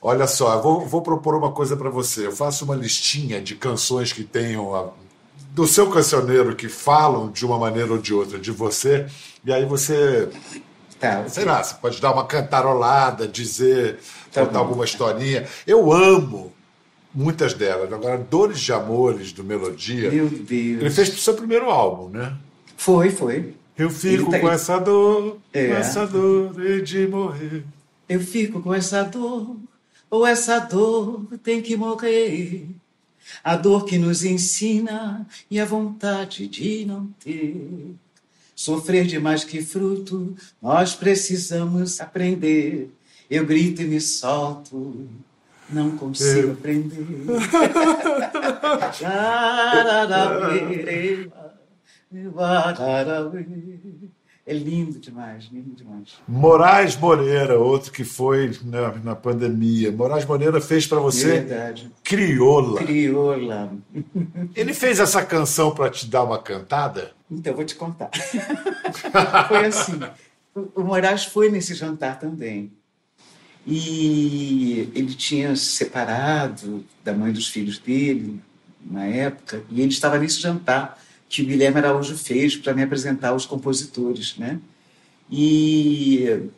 Olha 0.00 0.26
só, 0.26 0.54
eu 0.54 0.62
vou, 0.62 0.86
vou 0.86 1.00
propor 1.00 1.34
uma 1.34 1.50
coisa 1.50 1.76
para 1.76 1.88
você. 1.88 2.26
Eu 2.26 2.32
faço 2.32 2.64
uma 2.64 2.76
listinha 2.76 3.40
de 3.40 3.54
canções 3.54 4.12
que 4.12 4.22
tenham 4.22 4.74
a, 4.74 4.90
do 5.52 5.66
seu 5.66 5.90
cancioneiro 5.90 6.54
que 6.54 6.68
falam 6.68 7.32
de 7.32 7.46
uma 7.46 7.58
maneira 7.58 7.90
ou 7.92 7.98
de 7.98 8.12
outra 8.12 8.38
de 8.38 8.50
você, 8.50 9.06
e 9.44 9.52
aí 9.52 9.64
você 9.64 10.28
Tá, 11.04 11.28
sei 11.28 11.44
lá, 11.44 11.62
você 11.62 11.74
pode 11.74 12.00
dar 12.00 12.12
uma 12.12 12.24
cantarolada, 12.24 13.28
dizer, 13.28 13.98
tá 14.32 14.46
contar 14.46 14.60
alguma 14.60 14.86
historinha. 14.86 15.46
Eu 15.66 15.92
amo 15.92 16.53
muitas 17.14 17.54
delas. 17.54 17.92
Agora, 17.92 18.18
Dores 18.18 18.60
de 18.60 18.72
Amores, 18.72 19.32
do 19.32 19.44
Melodia. 19.44 20.10
Meu 20.10 20.28
Deus. 20.28 20.80
Ele 20.80 20.90
fez 20.90 21.08
pro 21.10 21.18
seu 21.18 21.34
primeiro 21.34 21.70
álbum, 21.70 22.08
né? 22.08 22.36
Foi, 22.76 23.10
foi. 23.10 23.54
Eu 23.76 23.90
fico 23.90 24.30
tá... 24.30 24.40
com 24.40 24.50
essa 24.50 24.78
dor, 24.78 25.38
é. 25.52 25.68
com 25.68 25.74
essa 25.74 26.06
dor 26.06 26.82
de 26.82 27.06
morrer. 27.06 27.64
Eu 28.08 28.20
fico 28.20 28.60
com 28.60 28.72
essa 28.74 29.02
dor, 29.02 29.56
ou 30.10 30.26
essa 30.26 30.58
dor 30.58 31.26
tem 31.42 31.62
que 31.62 31.76
morrer. 31.76 32.68
a 33.42 33.56
dor 33.56 33.84
que 33.84 33.98
nos 33.98 34.24
ensina 34.24 35.26
e 35.50 35.58
a 35.58 35.64
vontade 35.64 36.46
de 36.46 36.84
não 36.84 37.06
ter. 37.22 37.94
Sofrer 38.54 39.04
de 39.04 39.18
mais 39.18 39.42
que 39.42 39.60
fruto, 39.62 40.36
nós 40.62 40.94
precisamos 40.94 42.00
aprender. 42.00 42.88
Eu 43.28 43.44
grito 43.44 43.82
e 43.82 43.84
me 43.84 44.00
solto, 44.00 45.08
não 45.74 45.96
consigo 45.96 46.52
aprender. 46.52 47.04
É 54.46 54.52
lindo 54.52 55.00
demais, 55.00 55.48
lindo 55.50 55.74
demais. 55.74 56.18
Moraes 56.28 56.94
Moreira, 56.98 57.58
outro 57.58 57.90
que 57.90 58.04
foi 58.04 58.54
na, 58.62 58.92
na 58.96 59.16
pandemia. 59.16 59.90
Moraes 59.90 60.26
Moreira 60.26 60.60
fez 60.60 60.86
para 60.86 61.00
você 61.00 61.40
Verdade. 61.40 61.90
Crioula. 62.04 62.84
Crioula. 62.84 63.72
Ele 64.54 64.74
fez 64.74 65.00
essa 65.00 65.24
canção 65.24 65.74
para 65.74 65.88
te 65.88 66.06
dar 66.06 66.24
uma 66.24 66.38
cantada? 66.38 67.12
Então, 67.30 67.52
eu 67.52 67.56
vou 67.56 67.64
te 67.64 67.74
contar. 67.74 68.10
foi 69.48 69.64
assim. 69.64 69.98
O 70.74 70.82
Moraes 70.82 71.24
foi 71.24 71.50
nesse 71.50 71.74
jantar 71.74 72.18
também. 72.18 72.70
E 73.66 74.90
ele 74.94 75.14
tinha 75.14 75.56
se 75.56 75.66
separado 75.66 76.84
da 77.02 77.14
mãe 77.14 77.32
dos 77.32 77.48
filhos 77.48 77.78
dele, 77.78 78.40
na 78.84 79.06
época, 79.06 79.64
e 79.70 79.80
ele 79.80 79.92
estava 79.92 80.18
nesse 80.18 80.40
jantar 80.40 81.02
que 81.28 81.42
o 81.42 81.46
Guilherme 81.46 81.78
Araújo 81.78 82.16
fez 82.16 82.56
para 82.56 82.74
me 82.74 82.82
apresentar 82.82 83.34
os 83.34 83.46
compositores, 83.46 84.36
né? 84.36 84.60
E, 85.30 86.48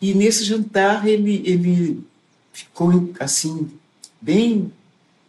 e 0.00 0.14
nesse 0.14 0.44
jantar 0.44 1.06
ele, 1.06 1.42
ele 1.44 2.04
ficou 2.52 3.12
assim 3.20 3.70
bem 4.20 4.72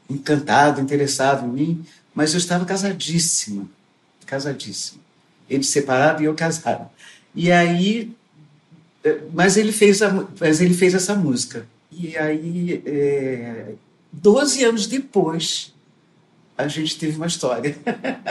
encantado, 0.09 0.79
interessado 0.79 1.45
em 1.45 1.51
mim, 1.51 1.85
mas 2.15 2.33
eu 2.33 2.37
estava 2.37 2.65
casadíssima, 2.65 3.69
casadíssima. 4.25 5.01
Ele 5.49 5.63
separado 5.63 6.21
e 6.21 6.25
eu 6.25 6.33
casado. 6.33 6.89
E 7.35 7.51
aí, 7.51 8.11
mas 9.33 9.57
ele 9.57 9.71
fez 9.71 10.01
a, 10.01 10.27
mas 10.39 10.61
ele 10.61 10.73
fez 10.73 10.93
essa 10.93 11.15
música. 11.15 11.65
E 11.91 12.17
aí, 12.17 12.81
é, 12.85 13.73
12 14.11 14.63
anos 14.63 14.87
depois, 14.87 15.73
a 16.57 16.67
gente 16.67 16.97
teve 16.97 17.17
uma 17.17 17.27
história. 17.27 17.75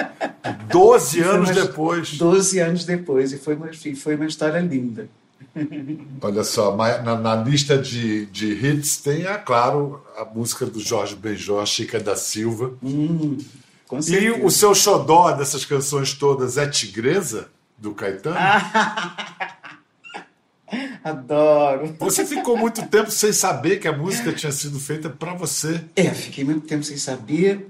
12 0.70 1.20
anos 1.20 1.50
uma, 1.50 1.54
depois. 1.54 2.18
12 2.18 2.58
anos 2.58 2.84
depois, 2.84 3.32
e 3.32 3.38
foi 3.38 3.54
uma, 3.54 3.70
foi 3.96 4.14
uma 4.16 4.26
história 4.26 4.60
linda. 4.60 5.08
Olha 6.20 6.44
só, 6.44 6.76
na, 6.76 7.16
na, 7.16 7.36
lista 7.36 7.78
de, 7.78 8.26
de 8.26 8.52
hits 8.52 8.98
tem, 8.98 9.26
é 9.26 9.36
claro, 9.38 10.02
a 10.16 10.24
música 10.24 10.66
do 10.66 10.80
Jorge 10.80 11.14
Benjó, 11.14 11.64
Chica 11.64 11.98
da 12.00 12.16
Silva. 12.16 12.72
Hum, 12.82 13.38
e 14.08 14.30
o 14.30 14.50
seu 14.50 14.74
xodó 14.74 15.32
dessas 15.32 15.64
canções 15.64 16.12
todas 16.12 16.58
é 16.58 16.66
Tigresa, 16.66 17.48
do 17.78 17.92
Caetano? 17.94 18.36
Adoro. 21.06 21.94
Você 22.00 22.26
ficou 22.26 22.56
muito 22.56 22.84
tempo 22.88 23.12
sem 23.12 23.32
saber 23.32 23.78
que 23.78 23.86
a 23.86 23.96
música 23.96 24.32
tinha 24.32 24.50
sido 24.50 24.80
feita 24.80 25.08
para 25.08 25.34
você. 25.34 25.84
É, 25.94 26.10
fiquei 26.10 26.42
muito 26.42 26.66
tempo 26.66 26.82
sem 26.82 26.96
saber 26.96 27.68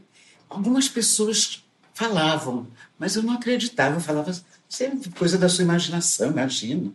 algumas 0.49 0.89
pessoas 0.89 1.63
falavam, 1.93 2.67
mas 2.99 3.15
eu 3.15 3.23
não 3.23 3.35
acreditava. 3.35 3.97
Eu 3.97 4.01
falava, 4.01 4.35
sempre 4.67 5.11
é 5.15 5.19
coisa 5.19 5.37
da 5.37 5.51
sua 5.51 5.65
imaginação, 5.65 6.31
imagina. 6.31 6.91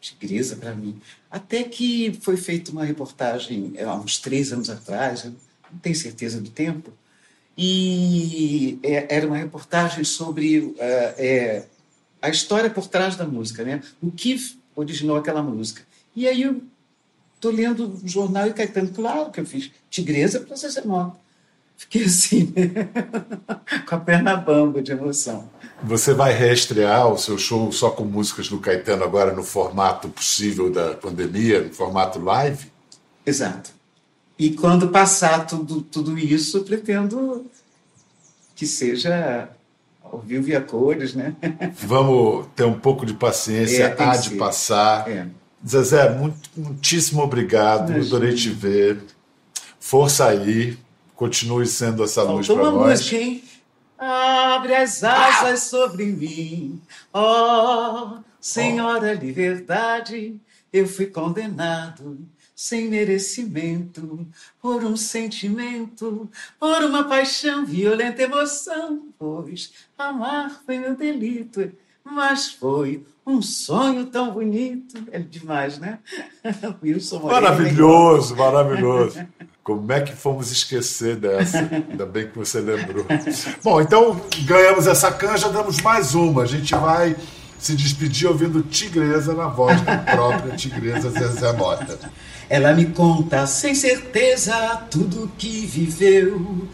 Tigresa 0.00 0.56
para 0.56 0.74
mim. 0.74 1.00
Até 1.30 1.62
que 1.62 2.18
foi 2.22 2.36
feita 2.36 2.72
uma 2.72 2.84
reportagem 2.84 3.74
há 3.80 3.94
uns 3.94 4.18
três 4.18 4.52
anos 4.52 4.68
atrás, 4.68 5.26
eu 5.26 5.32
não 5.70 5.78
tenho 5.78 5.94
certeza 5.94 6.40
do 6.40 6.50
tempo, 6.50 6.92
e 7.56 8.80
é, 8.82 9.14
era 9.16 9.28
uma 9.28 9.36
reportagem 9.36 10.02
sobre 10.02 10.58
uh, 10.58 10.74
é, 10.80 11.66
a 12.20 12.28
história 12.30 12.68
por 12.68 12.88
trás 12.88 13.14
da 13.14 13.24
música, 13.24 13.62
né? 13.62 13.80
o 14.02 14.10
que 14.10 14.60
originou 14.74 15.16
aquela 15.16 15.42
música. 15.42 15.82
E 16.14 16.26
aí 16.26 16.42
eu 16.42 16.62
estou 17.34 17.50
lendo 17.50 18.00
o 18.02 18.08
jornal 18.08 18.46
e 18.46 18.52
Caetano, 18.52 18.90
claro 18.90 19.30
que 19.30 19.40
eu 19.40 19.46
fiz 19.46 19.70
Tigresa 19.90 20.40
para 20.40 20.56
você 20.56 20.70
ser 20.70 20.86
morta. 20.86 21.20
Fiquei 21.76 22.04
assim, 22.04 22.52
com 23.88 23.94
a 23.94 23.98
perna 23.98 24.36
bamba 24.36 24.80
de 24.80 24.92
emoção. 24.92 25.50
Você 25.82 26.14
vai 26.14 26.32
reestrear 26.32 27.08
o 27.08 27.18
seu 27.18 27.36
show 27.36 27.72
só 27.72 27.90
com 27.90 28.04
músicas 28.04 28.48
do 28.48 28.60
Caetano 28.60 29.02
agora 29.02 29.34
no 29.34 29.42
formato 29.42 30.08
possível 30.08 30.70
da 30.70 30.94
pandemia, 30.94 31.60
no 31.60 31.74
formato 31.74 32.20
live? 32.20 32.70
Exato. 33.26 33.72
E 34.38 34.50
quando 34.50 34.88
passar 34.88 35.46
tudo, 35.46 35.82
tudo 35.82 36.16
isso, 36.16 36.62
pretendo 36.62 37.46
que 38.54 38.66
seja 38.66 39.48
ao 40.12 40.20
vivo 40.20 40.50
e 40.50 40.54
a 40.54 40.60
cores, 40.60 41.14
né? 41.14 41.34
Vamos 41.80 42.46
ter 42.54 42.64
um 42.64 42.78
pouco 42.78 43.06
de 43.06 43.14
paciência, 43.14 43.84
é, 43.84 44.02
há 44.02 44.16
de 44.16 44.28
ser. 44.28 44.36
passar. 44.36 45.10
É. 45.10 45.26
Zezé, 45.66 46.10
muito, 46.10 46.50
muitíssimo 46.56 47.22
obrigado, 47.22 47.92
Imagina. 47.92 48.06
adorei 48.06 48.34
te 48.34 48.50
ver. 48.50 49.00
Força 49.80 50.26
aí, 50.26 50.76
continue 51.16 51.66
sendo 51.66 52.04
essa 52.04 52.22
luz 52.22 52.46
para 52.46 52.70
nós. 52.70 53.00
música, 53.00 53.16
hein? 53.16 53.42
Abre 53.98 54.74
as 54.74 55.02
asas 55.04 55.62
sobre 55.62 56.06
mim, 56.06 56.82
ó 57.12 58.16
oh, 58.16 58.22
Senhora 58.40 59.16
oh. 59.16 59.24
Liberdade, 59.24 60.40
eu 60.72 60.88
fui 60.88 61.06
condenado 61.06 62.18
sem 62.62 62.88
merecimento 62.88 64.24
por 64.60 64.84
um 64.84 64.96
sentimento, 64.96 66.30
por 66.60 66.84
uma 66.84 67.02
paixão, 67.02 67.66
violenta 67.66 68.22
emoção, 68.22 69.08
pois 69.18 69.72
amar 69.98 70.62
foi 70.64 70.78
meu 70.78 70.94
delito, 70.94 71.72
mas 72.04 72.52
foi 72.52 73.04
um 73.26 73.42
sonho 73.42 74.06
tão 74.06 74.30
bonito. 74.30 74.96
É 75.10 75.18
demais, 75.18 75.80
né? 75.80 75.98
Wilson 76.80 77.18
Maravilhoso, 77.18 78.36
maravilhoso. 78.36 79.26
Como 79.64 79.92
é 79.92 80.00
que 80.00 80.14
fomos 80.14 80.52
esquecer 80.52 81.16
dessa? 81.16 81.58
Ainda 81.58 82.06
bem 82.06 82.28
que 82.28 82.38
você 82.38 82.60
lembrou. 82.60 83.04
Bom, 83.60 83.80
então 83.80 84.20
ganhamos 84.44 84.86
essa 84.86 85.10
canja, 85.10 85.48
damos 85.48 85.80
mais 85.80 86.14
uma. 86.14 86.42
A 86.42 86.46
gente 86.46 86.72
vai 86.76 87.16
se 87.62 87.74
despedir 87.76 88.26
ouvindo 88.26 88.60
Tigresa 88.62 89.34
na 89.34 89.46
voz 89.46 89.80
da 89.82 89.98
própria 89.98 90.56
Tigresa 90.56 91.10
Zezé 91.10 91.52
Mota. 91.52 91.96
Ela 92.50 92.74
me 92.74 92.86
conta 92.86 93.46
sem 93.46 93.72
certeza 93.72 94.82
tudo 94.90 95.30
que 95.38 95.64
viveu 95.64 96.66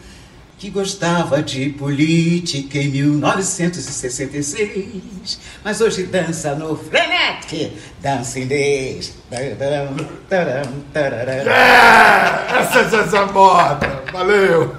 que 0.57 0.71
gostava 0.71 1.43
de 1.43 1.69
política 1.69 2.79
em 2.79 2.89
1966, 2.89 5.39
mas 5.63 5.79
hoje 5.79 6.01
dança 6.03 6.55
no 6.55 6.75
Frenetic, 6.75 7.71
Dancing 8.01 8.47
Days. 8.47 9.13
É, 11.49 12.59
essa 12.59 12.79
é 12.79 12.95
essa 12.99 13.27
moda, 13.27 14.03
valeu! 14.11 14.78